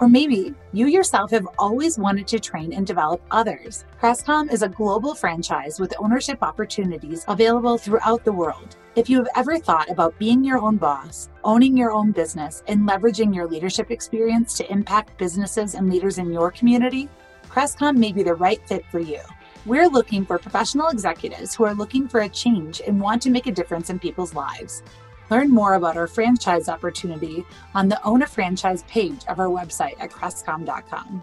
[0.00, 3.84] Or maybe you yourself have always wanted to train and develop others.
[4.00, 8.78] Crestcom is a global franchise with ownership opportunities available throughout the world.
[8.96, 12.88] If you have ever thought about being your own boss, owning your own business, and
[12.88, 17.06] leveraging your leadership experience to impact businesses and leaders in your community,
[17.50, 19.20] Crestcom may be the right fit for you.
[19.66, 23.46] We're looking for professional executives who are looking for a change and want to make
[23.46, 24.82] a difference in people's lives.
[25.30, 29.94] Learn more about our franchise opportunity on the Own a Franchise page of our website
[30.00, 31.22] at Crestcom.com.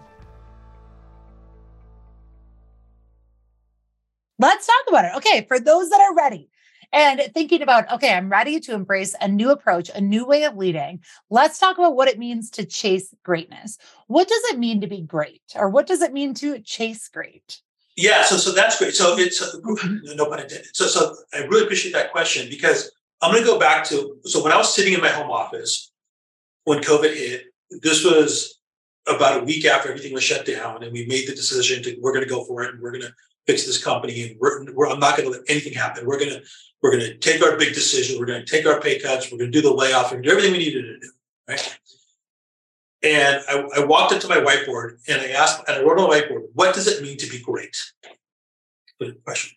[4.40, 5.16] Let's talk about it.
[5.16, 6.48] Okay, for those that are ready
[6.92, 10.56] and thinking about, okay, I'm ready to embrace a new approach, a new way of
[10.56, 13.78] leading, let's talk about what it means to chase greatness.
[14.06, 17.60] What does it mean to be great, or what does it mean to chase great?
[17.96, 18.94] Yeah, so so that's great.
[18.94, 20.16] So it's mm-hmm.
[20.16, 20.68] no pun intended.
[20.72, 24.42] So so I really appreciate that question because I'm going to go back to so
[24.42, 25.90] when I was sitting in my home office
[26.64, 27.46] when COVID hit,
[27.82, 28.60] this was
[29.06, 32.12] about a week after everything was shut down, and we made the decision to we're
[32.12, 33.12] going to go for it and we're going to
[33.46, 36.06] fix this company and we're, we're I'm not going to let anything happen.
[36.06, 36.42] We're going to
[36.82, 38.18] we're going to take our big decision.
[38.18, 39.32] We're going to take our pay cuts.
[39.32, 41.10] We're going to do the layoff and do everything we needed to do.
[41.48, 41.78] Right.
[43.02, 46.14] And I, I walked into my whiteboard and I asked, and I wrote on the
[46.14, 47.76] whiteboard, what does it mean to be great?
[49.00, 49.56] Good question.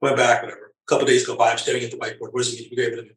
[0.00, 0.65] Went back, whatever.
[0.86, 2.32] A couple days go by, I'm staring at the whiteboard.
[2.32, 3.12] What does it mean to be great?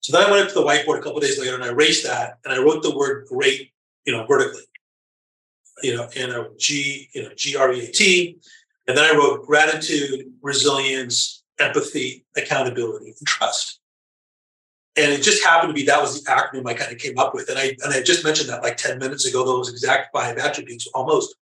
[0.00, 2.04] So then I went up to the whiteboard a couple days later and I erased
[2.06, 3.72] that and I wrote the word great,
[4.04, 4.62] you know, vertically.
[5.82, 8.38] You know, and a G, you know, G R E A T.
[8.88, 13.80] And then I wrote gratitude, resilience, empathy, accountability, and trust.
[14.96, 17.34] And it just happened to be that was the acronym I kind of came up
[17.34, 17.50] with.
[17.50, 20.86] And I and I just mentioned that like 10 minutes ago, those exact five attributes
[20.94, 21.36] almost.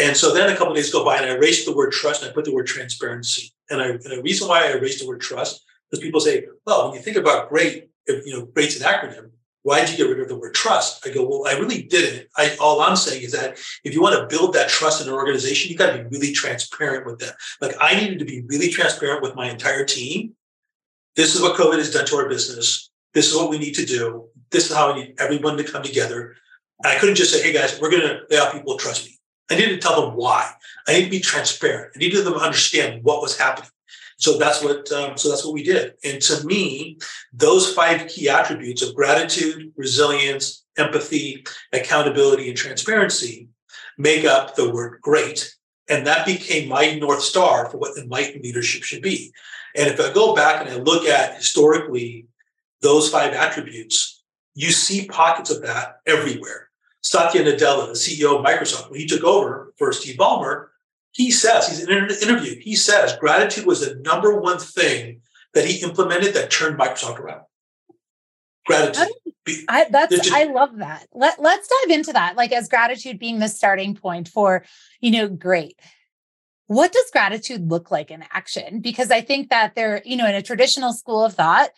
[0.00, 2.30] And so then a couple days go by and I erased the word trust and
[2.30, 3.53] I put the word transparency.
[3.70, 6.88] And, I, and the reason why I raised the word trust is people say, well,
[6.88, 9.30] when you think about great, if, you know, great's an acronym,
[9.62, 11.06] why did you get rid of the word trust?
[11.06, 12.28] I go, well, I really didn't.
[12.36, 15.14] I, all I'm saying is that if you want to build that trust in an
[15.14, 17.34] organization, you got to be really transparent with them.
[17.62, 20.34] Like I needed to be really transparent with my entire team.
[21.16, 22.90] This is what COVID has done to our business.
[23.14, 24.28] This is what we need to do.
[24.50, 26.36] This is how we need everyone to come together.
[26.82, 29.13] And I couldn't just say, hey guys, we're going to let people trust me.
[29.54, 30.50] I needed to tell them why.
[30.88, 31.92] I needed to be transparent.
[31.94, 33.70] I needed them to understand what was happening.
[34.16, 35.94] So that's what um, so that's what we did.
[36.04, 36.98] And to me,
[37.32, 43.48] those five key attributes of gratitude, resilience, empathy, accountability, and transparency
[43.98, 45.54] make up the word great.
[45.88, 49.32] And that became my North Star for what enlightened leadership should be.
[49.76, 52.26] And if I go back and I look at historically
[52.80, 54.22] those five attributes,
[54.54, 56.63] you see pockets of that everywhere.
[57.04, 60.68] Satya Nadella, the CEO of Microsoft, when he took over for Steve Ballmer,
[61.12, 65.20] he says, he's in an interview, he says gratitude was the number one thing
[65.52, 67.42] that he implemented that turned Microsoft around.
[68.66, 69.08] Gratitude.
[69.68, 71.06] I, that's just, I love that.
[71.12, 72.36] Let, let's dive into that.
[72.36, 74.64] Like as gratitude being the starting point for,
[75.00, 75.78] you know, great.
[76.68, 78.80] What does gratitude look like in action?
[78.80, 81.68] Because I think that there, you know, in a traditional school of thought,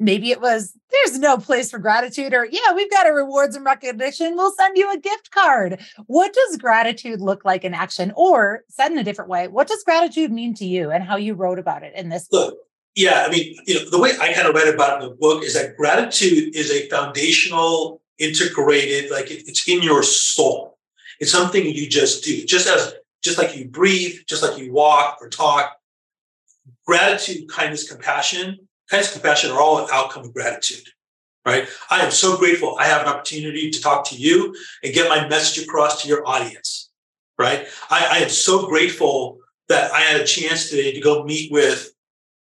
[0.00, 3.64] maybe it was there's no place for gratitude or yeah we've got a rewards and
[3.64, 5.80] recognition we'll send you a gift card.
[6.06, 8.12] What does gratitude look like in action?
[8.16, 11.34] Or said in a different way what does gratitude mean to you and how you
[11.34, 12.58] wrote about it in this book?
[12.96, 15.16] Yeah i mean you know the way i kind of read about it in the
[15.16, 20.78] book is that gratitude is a foundational integrated like it's in your soul.
[21.18, 25.18] It's something you just do just as just like you breathe just like you walk
[25.20, 25.76] or talk
[26.86, 30.88] gratitude kindness compassion kindness compassion are all an outcome of gratitude
[31.46, 31.66] right?
[31.88, 35.26] I am so grateful i have an opportunity to talk to you and get my
[35.28, 36.90] message across to your audience
[37.38, 37.66] right?
[37.88, 41.92] I, I am so grateful that i had a chance today to go meet with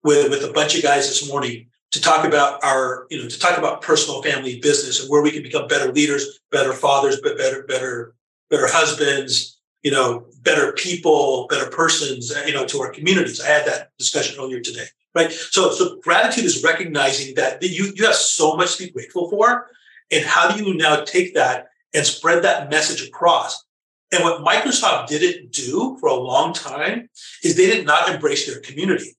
[0.04, 3.40] with with a bunch of guys this morning to talk about our you know to
[3.40, 7.38] talk about personal family business and where we can become better leaders better fathers but
[7.38, 8.14] better better
[8.50, 13.40] better husbands you know better people better persons you know to our communities.
[13.40, 15.32] I had that discussion earlier today right?
[15.32, 19.70] So, so gratitude is recognizing that you, you have so much to be grateful for.
[20.12, 23.64] And how do you now take that and spread that message across?
[24.12, 27.10] And what Microsoft didn't do for a long time
[27.44, 29.16] is they did not embrace their community.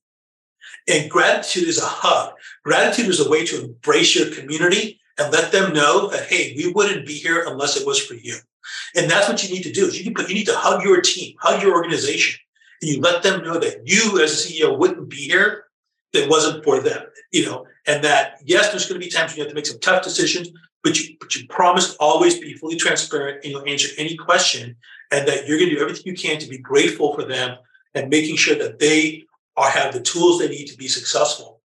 [0.87, 2.33] And gratitude is a hug.
[2.63, 6.71] Gratitude is a way to embrace your community and let them know that, hey, we
[6.71, 8.35] wouldn't be here unless it was for you.
[8.95, 9.87] And that's what you need to do.
[9.87, 12.39] You, put, you need to hug your team, hug your organization,
[12.81, 15.64] and you let them know that you as a CEO wouldn't be here
[16.15, 19.37] that wasn't for them, you know, and that yes, there's going to be times when
[19.37, 20.49] you have to make some tough decisions,
[20.83, 24.75] but you but you promised always be fully transparent and you'll answer any question,
[25.11, 27.57] and that you're going to do everything you can to be grateful for them
[27.93, 29.23] and making sure that they
[29.55, 31.61] are have the tools they need to be successful.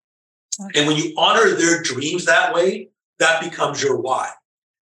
[0.60, 0.80] Okay.
[0.80, 4.32] And when you honor their dreams that way, that becomes your why.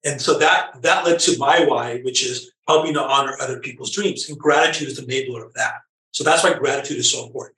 [0.05, 3.91] And so that that led to my why, which is helping to honor other people's
[3.91, 4.29] dreams.
[4.29, 5.75] And gratitude is the enabler of that.
[6.11, 7.57] So that's why gratitude is so important.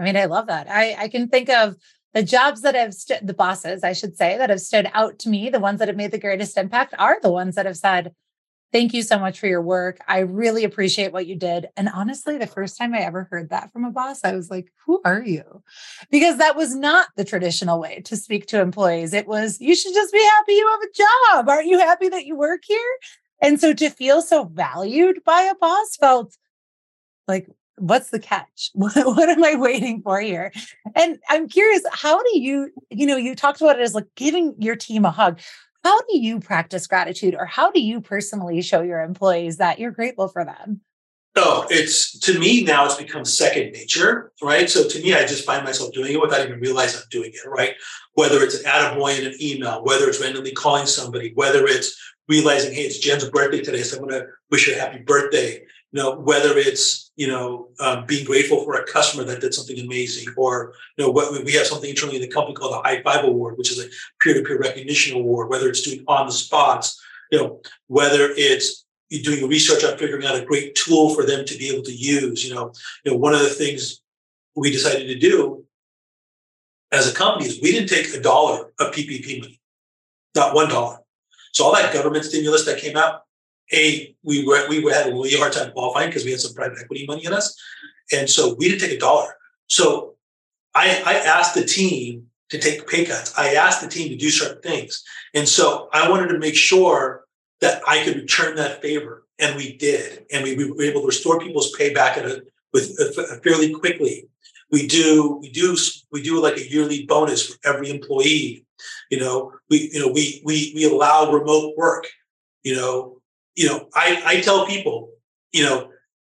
[0.00, 0.68] I mean, I love that.
[0.70, 1.76] I, I can think of
[2.14, 5.28] the jobs that have stood, the bosses, I should say, that have stood out to
[5.28, 8.14] me, the ones that have made the greatest impact are the ones that have said,
[8.72, 9.98] Thank you so much for your work.
[10.06, 11.66] I really appreciate what you did.
[11.76, 14.72] And honestly, the first time I ever heard that from a boss, I was like,
[14.86, 15.62] Who are you?
[16.10, 19.12] Because that was not the traditional way to speak to employees.
[19.12, 21.48] It was, You should just be happy you have a job.
[21.48, 22.96] Aren't you happy that you work here?
[23.42, 26.36] And so to feel so valued by a boss felt
[27.26, 27.48] like
[27.80, 28.70] what's the catch?
[28.80, 30.52] What, what am I waiting for here?
[30.94, 34.54] And I'm curious, how do you, you know, you talked about it as like giving
[34.58, 35.40] your team a hug.
[35.84, 39.90] How do you practice gratitude or how do you personally show your employees that you're
[39.90, 40.82] grateful for them?
[41.36, 44.68] No, it's to me now it's become second nature, right?
[44.68, 47.48] So to me, I just find myself doing it without even realizing I'm doing it,
[47.48, 47.74] right?
[48.14, 51.96] Whether it's an attaboy in an email, whether it's randomly calling somebody, whether it's
[52.28, 55.62] realizing, hey, it's Jenn's birthday today, so I'm going to wish her a happy birthday.
[55.92, 59.78] You know, whether it's you know um, being grateful for a customer that did something
[59.78, 63.02] amazing, or you know, what we have something internally in the company called the High
[63.02, 63.88] Five Award, which is a
[64.20, 65.50] peer-to-peer recognition award.
[65.50, 70.36] Whether it's doing on the spots, you know, whether it's doing research on figuring out
[70.36, 72.46] a great tool for them to be able to use.
[72.46, 72.72] You know,
[73.04, 74.00] you know, one of the things
[74.54, 75.64] we decided to do
[76.92, 79.60] as a company is we didn't take a dollar of PPP money,
[80.34, 80.98] not one dollar.
[81.52, 83.22] So all that government stimulus that came out,
[83.72, 86.54] a we were we were, had a really hard time qualifying because we had some
[86.54, 87.58] private equity money in us,
[88.12, 89.34] and so we didn't take a dollar.
[89.66, 90.14] So
[90.74, 93.36] I, I asked the team to take pay cuts.
[93.38, 95.02] I asked the team to do certain things,
[95.34, 97.24] and so I wanted to make sure
[97.60, 101.08] that I could return that favor, and we did, and we, we were able to
[101.08, 104.28] restore people's pay back at a, with uh, a, a uh, fairly quickly.
[104.72, 105.76] We do we do
[106.12, 108.64] we do like a yearly bonus for every employee
[109.10, 112.06] you know, we, you know, we, we, we allow remote work.
[112.62, 113.19] You know,
[113.60, 115.10] you know, I, I tell people,
[115.52, 115.90] you know,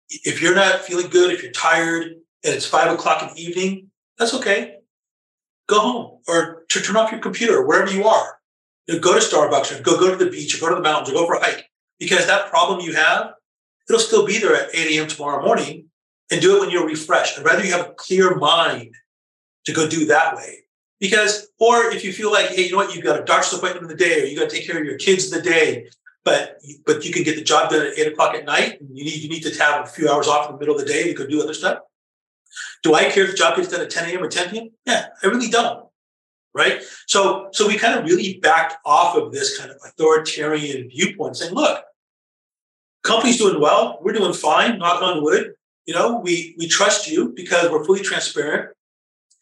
[0.10, 3.90] if you're not feeling good, if you're tired and it's five o'clock in the evening,
[4.20, 4.76] that's okay.
[5.68, 8.38] Go home or to turn off your computer wherever you are.
[8.86, 10.82] You know, go to Starbucks or go go to the beach or go to the
[10.82, 11.66] mountains or go for a hike
[11.98, 13.32] because that problem you have,
[13.90, 15.08] it'll still be there at 8 a.m.
[15.08, 15.88] tomorrow morning
[16.30, 17.40] and do it when you're refreshed.
[17.40, 18.94] I'd rather you have a clear mind
[19.66, 20.66] to go do that way
[21.00, 23.90] because, or if you feel like, hey, you know what, you've got a doctor's appointment
[23.90, 25.88] in the day, or you got to take care of your kids in the day,
[26.26, 29.06] but but you can get the job done at eight o'clock at night, and you
[29.06, 31.04] need you need to have a few hours off in the middle of the day
[31.04, 31.80] to go do other stuff.
[32.84, 34.24] Do I care if the job gets done at 10 a.m.
[34.24, 34.70] or 10 p.m.?
[34.86, 35.86] Yeah, I really don't.
[36.54, 36.82] Right.
[37.08, 41.54] So so we kind of really backed off of this kind of authoritarian viewpoint, saying,
[41.54, 41.84] look,
[43.04, 45.54] company's doing well, we're doing fine, knock on wood.
[45.86, 48.72] You know, we we trust you because we're fully transparent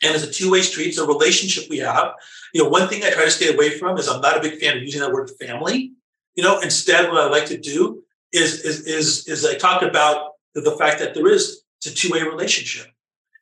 [0.01, 0.87] and it's a two-way street.
[0.87, 2.11] It's a relationship we have.
[2.53, 4.59] You know, one thing I try to stay away from is I'm not a big
[4.59, 5.93] fan of using that word family.
[6.35, 10.31] You know, instead, what I like to do is is is, is I talk about
[10.55, 12.87] the, fact that there is it's a two-way relationship,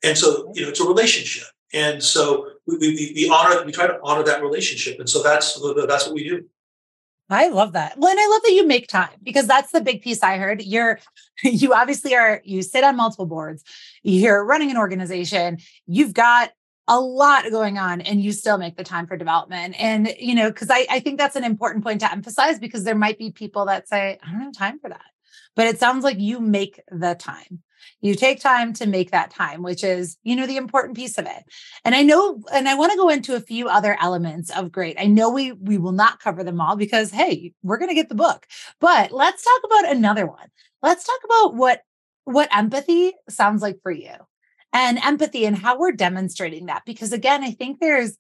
[0.04, 3.88] and so you know it's a relationship, and so we, we, we honor we try
[3.88, 6.46] to honor that relationship, and so that's that's what we do.
[7.32, 7.98] I love that.
[7.98, 10.62] Well, and I love that you make time because that's the big piece I heard.
[10.62, 11.00] You're,
[11.44, 13.64] you obviously are, you sit on multiple boards,
[14.04, 16.52] you're running an organization, you've got
[16.88, 19.76] a lot going on and you still make the time for development.
[19.80, 22.96] And, you know, because I, I think that's an important point to emphasize because there
[22.96, 25.02] might be people that say, I don't have time for that.
[25.56, 27.62] But it sounds like you make the time.
[28.00, 31.26] You take time to make that time which is you know the important piece of
[31.26, 31.44] it.
[31.84, 34.98] And i know and i want to go into a few other elements of great.
[35.00, 38.10] I know we we will not cover them all because hey we're going to get
[38.10, 38.46] the book.
[38.80, 40.48] But let's talk about another one.
[40.84, 41.82] Let's talk about what
[42.24, 44.14] what empathy sounds like for you
[44.74, 48.18] and empathy and how we're demonstrating that because again i think there's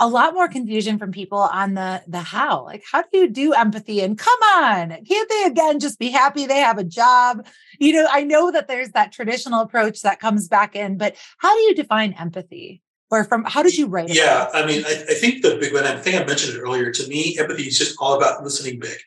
[0.00, 3.52] a lot more confusion from people on the the how like how do you do
[3.54, 4.90] empathy and come on?
[4.90, 7.46] Can't they again just be happy they have a job?
[7.78, 11.54] You know i know that there's that traditional approach that comes back in but how
[11.54, 12.82] do you define empathy?
[13.10, 15.72] Or from how did you write it yeah i mean I, I think the big
[15.72, 18.80] one i think i mentioned it earlier to me empathy is just all about listening
[18.80, 18.98] big.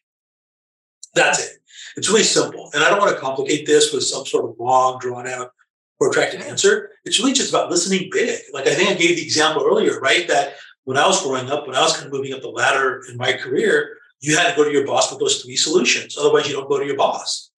[1.14, 1.58] That's it.
[1.98, 5.00] It's really simple and i don't want to complicate this with some sort of long
[5.00, 5.52] drawn out
[6.00, 9.64] protracted answer it's really just about listening big like i think i gave the example
[9.66, 10.56] earlier right that
[10.88, 13.18] when I was growing up, when I was kind of moving up the ladder in
[13.18, 16.18] my career, you had to go to your boss with those three solutions.
[16.18, 17.52] Otherwise, you don't go to your boss,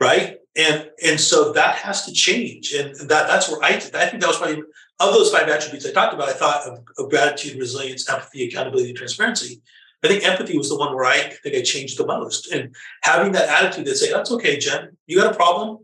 [0.00, 0.38] right?
[0.54, 4.28] And and so that has to change, and that that's where I I think that
[4.28, 4.62] was probably
[5.00, 6.28] of those five attributes I talked about.
[6.28, 9.60] I thought of, of gratitude, resilience, empathy, accountability, and transparency.
[10.04, 13.32] I think empathy was the one where I think I changed the most, and having
[13.32, 14.96] that attitude that say, "That's okay, Jenn.
[15.08, 15.78] You got a problem?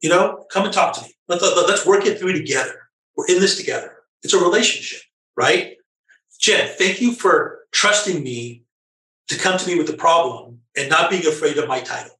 [0.00, 1.12] You know, come and talk to me.
[1.28, 2.90] Let, let, let's work it through together.
[3.16, 3.96] We're in this together.
[4.22, 5.00] It's a relationship,
[5.36, 5.76] right?
[6.38, 8.62] Jenn, thank you for trusting me
[9.28, 12.18] to come to me with the problem and not being afraid of my title.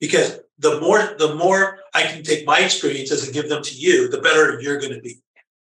[0.00, 4.08] Because the more the more I can take my experiences and give them to you,
[4.08, 5.20] the better you're going to be,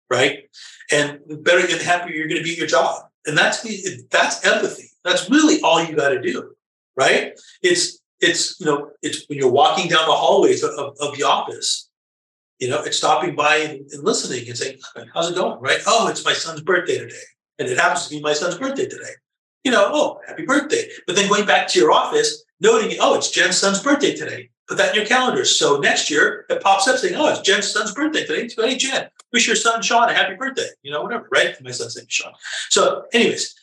[0.09, 0.49] right?
[0.93, 3.05] And the better and happier you're going to be at your job.
[3.27, 3.63] And that's
[4.09, 4.91] that's empathy.
[5.05, 6.55] That's really all you got to do,
[6.97, 7.33] right?
[7.63, 11.23] It's it's you know it's when you're walking down the hallways of, of, of the
[11.23, 11.91] office
[12.61, 14.79] you know, it's stopping by and, listening and saying,
[15.15, 15.59] how's it going?
[15.61, 15.81] Right?
[15.87, 17.17] Oh, it's my son's birthday today.
[17.59, 19.13] And it happens to be my son's birthday today.
[19.65, 20.89] You know, oh, happy birthday.
[21.07, 24.51] But then going back to your office, noting, oh, it's Jenn's son's birthday today.
[24.69, 25.45] put that in your calendar.
[25.45, 28.77] So next year it pops up saying, "Oh, it's Jenn's son's birthday today." So, hey,
[28.77, 30.69] Jenn, wish your son Sean a happy birthday.
[30.83, 31.55] You know, whatever, right?
[31.63, 32.33] My son's name is Sean.
[32.71, 33.55] So, anyways,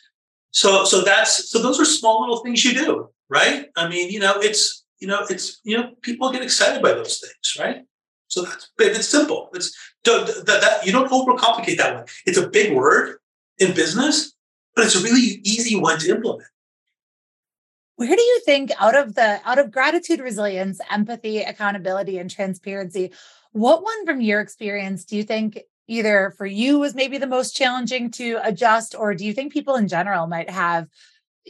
[0.50, 3.66] so so that's so those are small little things you do, right?
[3.76, 7.20] I mean, you know, it's you know, it's you know, people get excited by those
[7.20, 7.84] things, right?
[8.28, 9.50] So that's it's simple.
[9.54, 12.04] It's that, that you don't overcomplicate that one.
[12.26, 13.18] It's a big word
[13.58, 14.34] in business,
[14.74, 16.48] but it's a really easy one to implement.
[17.96, 23.12] Where do you think out of the out of gratitude, resilience, empathy, accountability, and transparency,
[23.52, 25.58] what one from your experience do you think
[25.88, 29.74] either for you was maybe the most challenging to adjust, or do you think people
[29.74, 30.86] in general might have,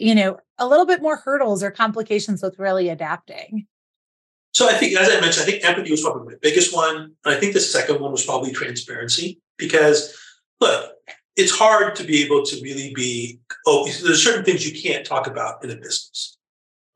[0.01, 3.67] you know, a little bit more hurdles or complications with really adapting?
[4.53, 6.97] So I think, as I mentioned, I think empathy was probably my biggest one.
[6.97, 10.19] And I think the second one was probably transparency because
[10.61, 10.91] look,
[11.37, 15.27] it's hard to be able to really be, oh, there's certain things you can't talk
[15.27, 16.37] about in a business,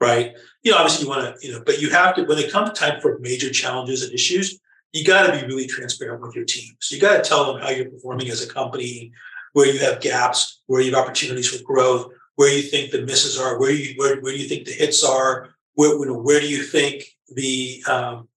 [0.01, 0.37] right?
[0.63, 2.77] You know, obviously you want to, you know, but you have to, when it comes
[2.77, 4.59] time for major challenges and issues,
[4.93, 6.75] you got to be really transparent with your team.
[6.81, 9.13] So you got to tell them how you're performing as a company,
[9.53, 13.39] where you have gaps, where you have opportunities for growth, where you think the misses
[13.39, 16.63] are, where you where, where do you think the hits are, where where do you
[16.63, 17.05] think
[17.35, 18.29] the um,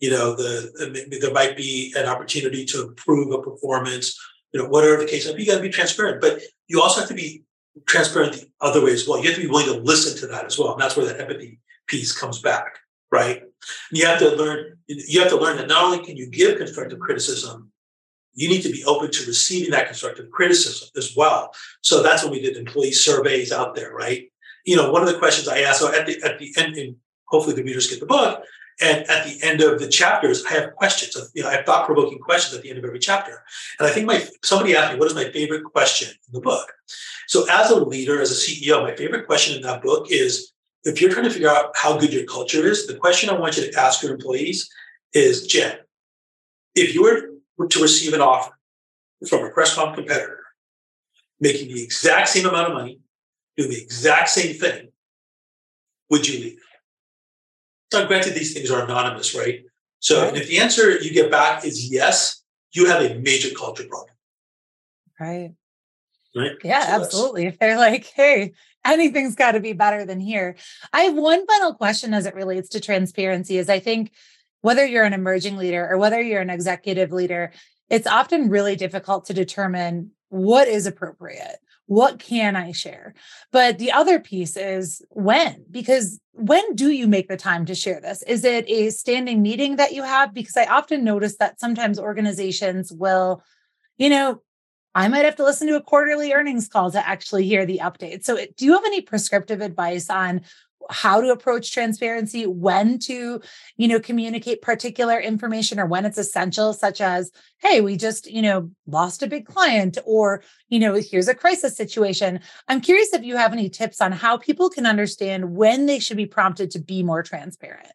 [0.00, 4.18] you know the there might be an opportunity to improve a performance,
[4.52, 5.26] you know whatever the case.
[5.26, 7.44] You got to be transparent, but you also have to be
[7.86, 9.18] transparent the other way as well.
[9.18, 11.20] You have to be willing to listen to that as well, and that's where that
[11.20, 12.78] empathy piece comes back
[13.14, 13.42] right?
[13.92, 16.98] You have to learn, you have to learn that not only can you give constructive
[16.98, 17.70] criticism,
[18.34, 21.52] you need to be open to receiving that constructive criticism as well.
[21.82, 24.30] So that's when we did employee surveys out there, right?
[24.64, 26.96] You know, one of the questions I asked, so at the at the end, and
[27.26, 28.42] hopefully the readers get the book,
[28.80, 31.16] and at the end of the chapters, I have questions.
[31.34, 33.44] You know, I have thought-provoking questions at the end of every chapter.
[33.78, 36.72] And I think my somebody asked me, what is my favorite question in the book?
[37.28, 40.52] So as a leader, as a CEO, my favorite question in that book is
[40.84, 43.56] if you're trying to figure out how good your culture is, the question I want
[43.56, 44.68] you to ask your employees
[45.12, 45.78] is, Jenn,
[46.74, 47.33] if you were
[47.68, 48.58] to receive an offer
[49.28, 50.44] from a Crestcom competitor,
[51.40, 53.00] making the exact same amount of money,
[53.56, 54.88] doing the exact same thing,
[56.10, 56.60] would you leave?
[57.92, 59.64] Now, granted, these things are anonymous, right?
[60.00, 60.36] So right.
[60.36, 62.42] if the answer you get back is yes,
[62.72, 64.14] you have a major culture problem.
[65.18, 65.54] Right.
[66.36, 66.56] Right.
[66.64, 67.46] Yeah, so absolutely.
[67.46, 68.52] If they're like, hey,
[68.84, 70.56] anything's got to be better than here.
[70.92, 74.12] I have one final question as it relates to transparency is I think
[74.64, 77.52] whether you're an emerging leader or whether you're an executive leader,
[77.90, 81.58] it's often really difficult to determine what is appropriate.
[81.84, 83.12] What can I share?
[83.52, 88.00] But the other piece is when, because when do you make the time to share
[88.00, 88.22] this?
[88.22, 90.32] Is it a standing meeting that you have?
[90.32, 93.42] Because I often notice that sometimes organizations will,
[93.98, 94.40] you know,
[94.94, 98.24] I might have to listen to a quarterly earnings call to actually hear the update.
[98.24, 100.42] So, do you have any prescriptive advice on
[100.90, 103.40] how to approach transparency, when to,
[103.76, 108.42] you know, communicate particular information or when it's essential, such as, hey, we just, you
[108.42, 112.40] know, lost a big client or, you know, here's a crisis situation.
[112.68, 116.16] I'm curious if you have any tips on how people can understand when they should
[116.16, 117.92] be prompted to be more transparent.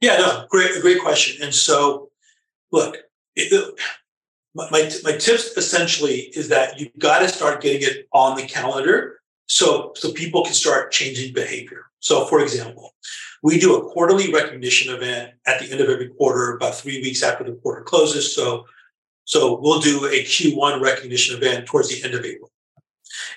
[0.00, 1.42] Yeah, no, great, great question.
[1.42, 2.10] And so,
[2.72, 2.96] look,
[3.34, 3.80] it,
[4.54, 8.42] my, my, my tips essentially is that you've got to start getting it on the
[8.42, 11.86] calendar so so people can start changing behavior.
[12.00, 12.94] So for example
[13.42, 17.22] we do a quarterly recognition event at the end of every quarter about three weeks
[17.22, 18.34] after the quarter closes.
[18.34, 18.66] So
[19.24, 22.50] so we'll do a q1 recognition event towards the end of april.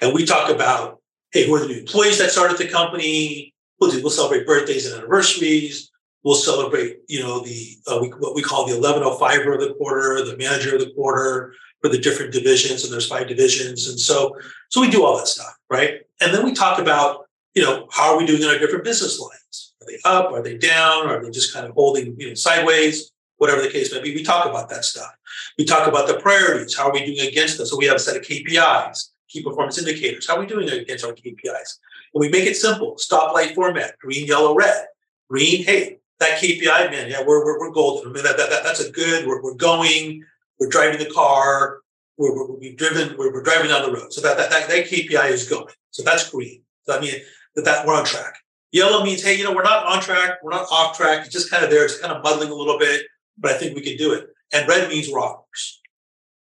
[0.02, 1.00] And we talk about
[1.32, 3.54] hey who are the new employees that started the company?
[3.80, 5.92] We'll do we'll celebrate birthdays and anniversaries.
[6.22, 10.26] We'll celebrate, you know, the uh, we, what we call the 1105 of the quarter,
[10.26, 14.38] the manager of the quarter for the different divisions, and there's five divisions, and so
[14.70, 16.02] so we do all that stuff, right?
[16.22, 19.20] And then we talk about, you know, how are we doing in our different business
[19.20, 19.74] lines?
[19.82, 20.32] Are they up?
[20.32, 21.08] Are they down?
[21.08, 23.12] Are they just kind of holding, you know, sideways?
[23.38, 25.12] Whatever the case may be, we talk about that stuff.
[25.58, 26.76] We talk about the priorities.
[26.76, 27.66] How are we doing against them?
[27.66, 30.28] So we have a set of KPIs, key performance indicators.
[30.28, 31.80] How are we doing against our KPIs?
[32.14, 34.88] And we make it simple: stoplight format, green, yellow, red.
[35.30, 38.10] Green, hey, that KPI, man, yeah, we're, we're, we're golden.
[38.10, 40.26] I mean, that, that, that, that's a good, we're, we're going,
[40.60, 41.80] we're driving the car,
[42.18, 44.14] we're, we're, we've driven, we're, we're driving down the road.
[44.14, 45.74] So that, that, that, that KPI is going.
[45.92, 46.62] So that's green.
[46.84, 47.14] So I mean,
[47.56, 48.36] that, that we're on track.
[48.72, 51.26] Yellow means, hey, you know, we're not on track, we're not off track.
[51.26, 51.86] It's just kind of there.
[51.86, 53.04] It's kind of muddling a little bit,
[53.38, 54.28] but I think we can do it.
[54.54, 55.82] And red means we're off course.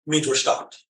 [0.07, 0.84] It means we're stopped.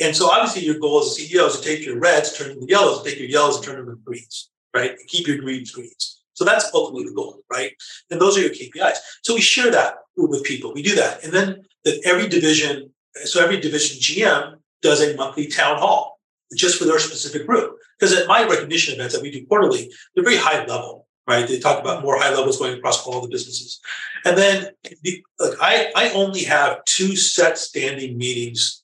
[0.00, 2.60] And so obviously your goal as a CEO is to take your reds, turn them
[2.60, 4.90] to yellows, take your yellows and turn them to greens, right?
[4.90, 6.21] And keep your greens greens.
[6.34, 7.72] So that's ultimately the goal, right?
[8.10, 8.96] And those are your KPIs.
[9.22, 10.72] So we share that with people.
[10.72, 11.22] We do that.
[11.24, 12.92] And then that every division,
[13.24, 16.20] so every division GM does a monthly town hall
[16.56, 17.76] just for their specific group.
[17.98, 21.06] Because at my recognition events that we do quarterly, they're very high level.
[21.26, 21.46] right?
[21.46, 23.80] They talk about more high levels going across all the businesses.
[24.24, 24.68] And then
[25.02, 28.82] the, look, I, I only have two set standing meetings.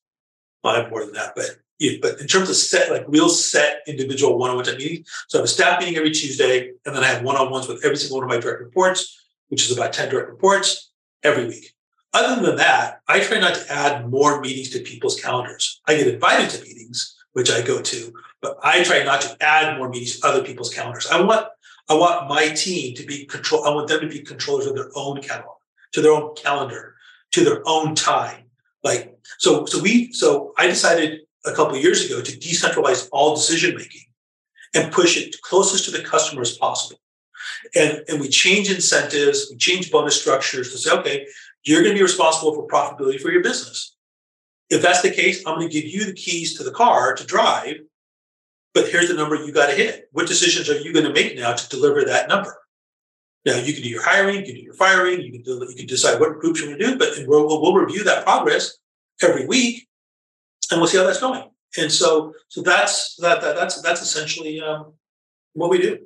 [0.62, 1.46] Well, I have more than that, but
[1.78, 5.44] yeah, but in terms of set, like real set individual one-on-one meetings, so I have
[5.44, 8.30] a staff meeting every Tuesday, and then I have one-on-ones with every single one of
[8.30, 10.90] my direct reports, which is about 10 direct reports
[11.22, 11.72] every week.
[12.12, 15.80] Other than that, I try not to add more meetings to people's calendars.
[15.86, 19.78] I get invited to meetings, which I go to, but I try not to add
[19.78, 21.06] more meetings to other people's calendars.
[21.06, 21.46] I want
[21.90, 23.64] I want my team to be control.
[23.64, 25.56] I want them to be controllers of their own catalog,
[25.92, 26.96] to their own calendar,
[27.32, 28.44] to their own time.
[28.84, 33.74] Like so, so we so I decided a couple years ago to decentralize all decision
[33.76, 34.02] making
[34.74, 37.00] and push it closest to the customer as possible.
[37.74, 41.26] And, and we change incentives, we change bonus structures to say, okay,
[41.64, 43.96] you're going to be responsible for profitability for your business.
[44.70, 47.24] If that's the case, I'm going to give you the keys to the car to
[47.24, 47.76] drive,
[48.74, 50.08] but here's the number you got to hit.
[50.12, 52.54] What decisions are you going to make now to deliver that number?
[53.46, 55.74] Now you can do your hiring, you can do your firing, you can do, you
[55.74, 58.76] can decide what groups you're going to do, but we'll, we'll review that progress
[59.22, 59.87] every week,
[60.70, 61.44] and we'll see how that's going.
[61.76, 64.94] And so, so that's that, that that's that's essentially um,
[65.52, 65.98] what we do.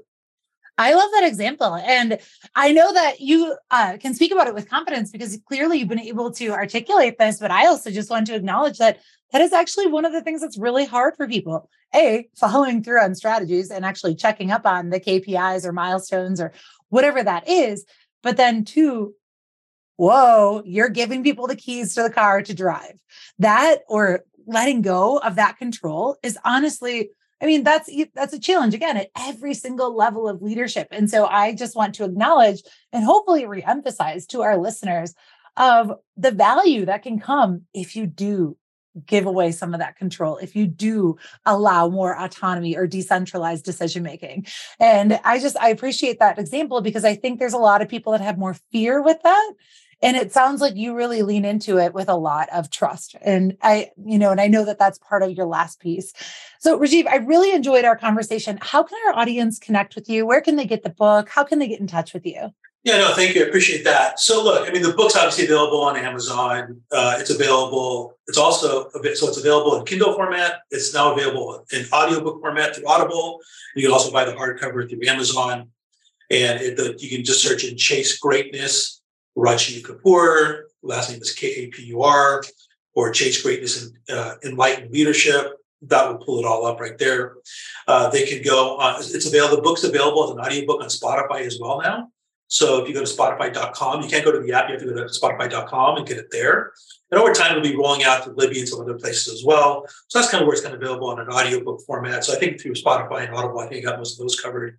[0.79, 1.77] I love that example.
[1.77, 2.19] And
[2.57, 6.01] I know that you uh, can speak about it with confidence because clearly you've been
[6.01, 7.39] able to articulate this.
[7.39, 8.99] But I also just want to acknowledge that
[9.33, 11.69] that is actually one of the things that's really hard for people.
[11.95, 16.53] A, following through on strategies and actually checking up on the KPIs or milestones or
[16.89, 17.85] whatever that is.
[18.23, 19.15] But then two,
[19.97, 22.95] whoa, you're giving people the keys to the car to drive.
[23.39, 28.73] That or letting go of that control is honestly I mean, that's that's a challenge
[28.73, 30.87] again at every single level of leadership.
[30.93, 32.63] And so I just want to acknowledge
[32.93, 35.13] and hopefully reemphasize to our listeners
[35.57, 38.57] of the value that can come if you do
[39.07, 41.17] give away some of that control if you do
[41.47, 44.47] allow more autonomy or decentralized decision making
[44.79, 48.13] and i just i appreciate that example because i think there's a lot of people
[48.13, 49.53] that have more fear with that
[50.03, 53.57] and it sounds like you really lean into it with a lot of trust and
[53.63, 56.13] i you know and i know that that's part of your last piece
[56.59, 60.41] so Rajeev i really enjoyed our conversation how can our audience connect with you where
[60.41, 62.53] can they get the book how can they get in touch with you
[62.85, 63.45] yeah, no, thank you.
[63.45, 64.19] I appreciate that.
[64.19, 66.81] So, look, I mean, the book's obviously available on Amazon.
[66.91, 68.19] Uh, it's available.
[68.27, 70.63] It's also so it's available in Kindle format.
[70.73, 73.39] It's now available in audiobook format through Audible.
[73.77, 75.69] You can also buy the hardcover through Amazon,
[76.29, 79.02] and it, the, you can just search in Chase Greatness
[79.37, 82.43] Rajeev Kapur, last name is K A P U R,
[82.95, 85.55] or Chase Greatness and uh, Enlightened Leadership.
[85.83, 87.35] That will pull it all up right there.
[87.89, 91.41] Uh, they can go on, it's available, the book's available as an audiobook on Spotify
[91.41, 92.09] as well now.
[92.53, 94.93] So if you go to Spotify.com, you can't go to the app, you have to
[94.93, 96.73] go to Spotify.com and get it there.
[97.11, 99.87] And over time, it'll be rolling out to Libby and some other places as well.
[100.09, 102.25] So that's kind of where it's kind of available on an audiobook format.
[102.25, 104.79] So I think through Spotify and Audible, I think I got most of those covered.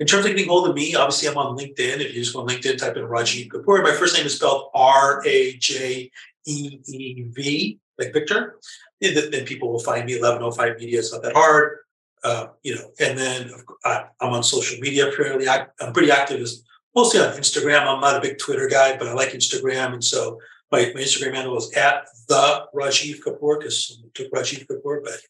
[0.00, 1.98] In terms of getting hold of me, obviously I'm on LinkedIn.
[1.98, 3.82] If you just go on LinkedIn, type in Rajeev Kapur.
[3.82, 6.10] My first name is spelled R A J
[6.46, 8.58] E E V, like Victor.
[9.00, 10.14] Then people will find me.
[10.14, 11.00] 1105 Media.
[11.00, 11.78] It's not that hard.
[12.24, 13.50] Uh, you know, and then
[13.84, 15.48] I'm on social media fairly.
[15.48, 16.48] I'm pretty active,
[16.94, 17.86] mostly on Instagram.
[17.86, 20.40] I'm not a big Twitter guy, but I like Instagram, and so
[20.72, 25.20] my, my Instagram handle is at the Rajeev Kapur because took Rajeev Kapur, But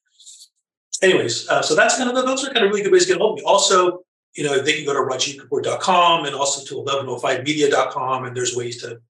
[1.02, 3.20] anyways, uh, so that's kind of those are kind of really good ways to get
[3.20, 3.46] hold of me.
[3.46, 4.04] Also,
[4.38, 9.00] you know, they can go to rajeevkapur.com and also to 1105media.com, and there's ways to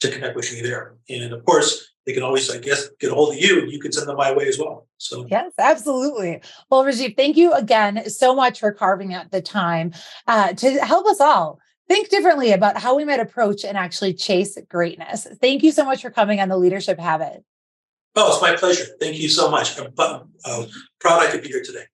[0.00, 0.94] to connect with me there.
[1.10, 3.80] And of course, they can always, I guess, get a hold of you and you
[3.80, 4.86] can send them my way as well.
[4.96, 6.40] So, yes, absolutely.
[6.70, 9.92] Well, Rajeev, thank you again so much for carving out the time
[10.28, 11.58] uh, to help us all
[11.88, 15.26] think differently about how we might approach and actually chase greatness.
[15.40, 17.44] Thank you so much for coming on the Leadership Habit.
[18.14, 18.86] Oh, it's my pleasure.
[19.00, 19.78] Thank you so much.
[19.78, 20.66] I'm uh,
[21.00, 21.84] proud I could be here today.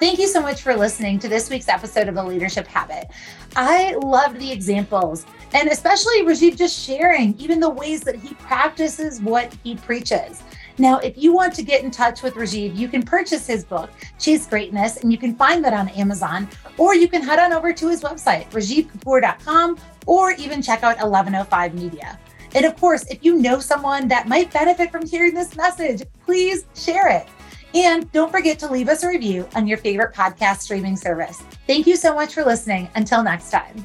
[0.00, 3.06] Thank you so much for listening to this week's episode of The Leadership Habit.
[3.54, 9.22] I loved the examples and especially Rajeev just sharing even the ways that he practices
[9.22, 10.42] what he preaches.
[10.78, 13.88] Now, if you want to get in touch with Rajeev, you can purchase his book,
[14.18, 17.72] Chase Greatness, and you can find that on Amazon, or you can head on over
[17.72, 22.18] to his website, rajeevkapur.com, or even check out 1105 Media.
[22.56, 26.66] And of course, if you know someone that might benefit from hearing this message, please
[26.74, 27.28] share it.
[27.74, 31.42] And don't forget to leave us a review on your favorite podcast streaming service.
[31.66, 32.88] Thank you so much for listening.
[32.94, 33.84] Until next time.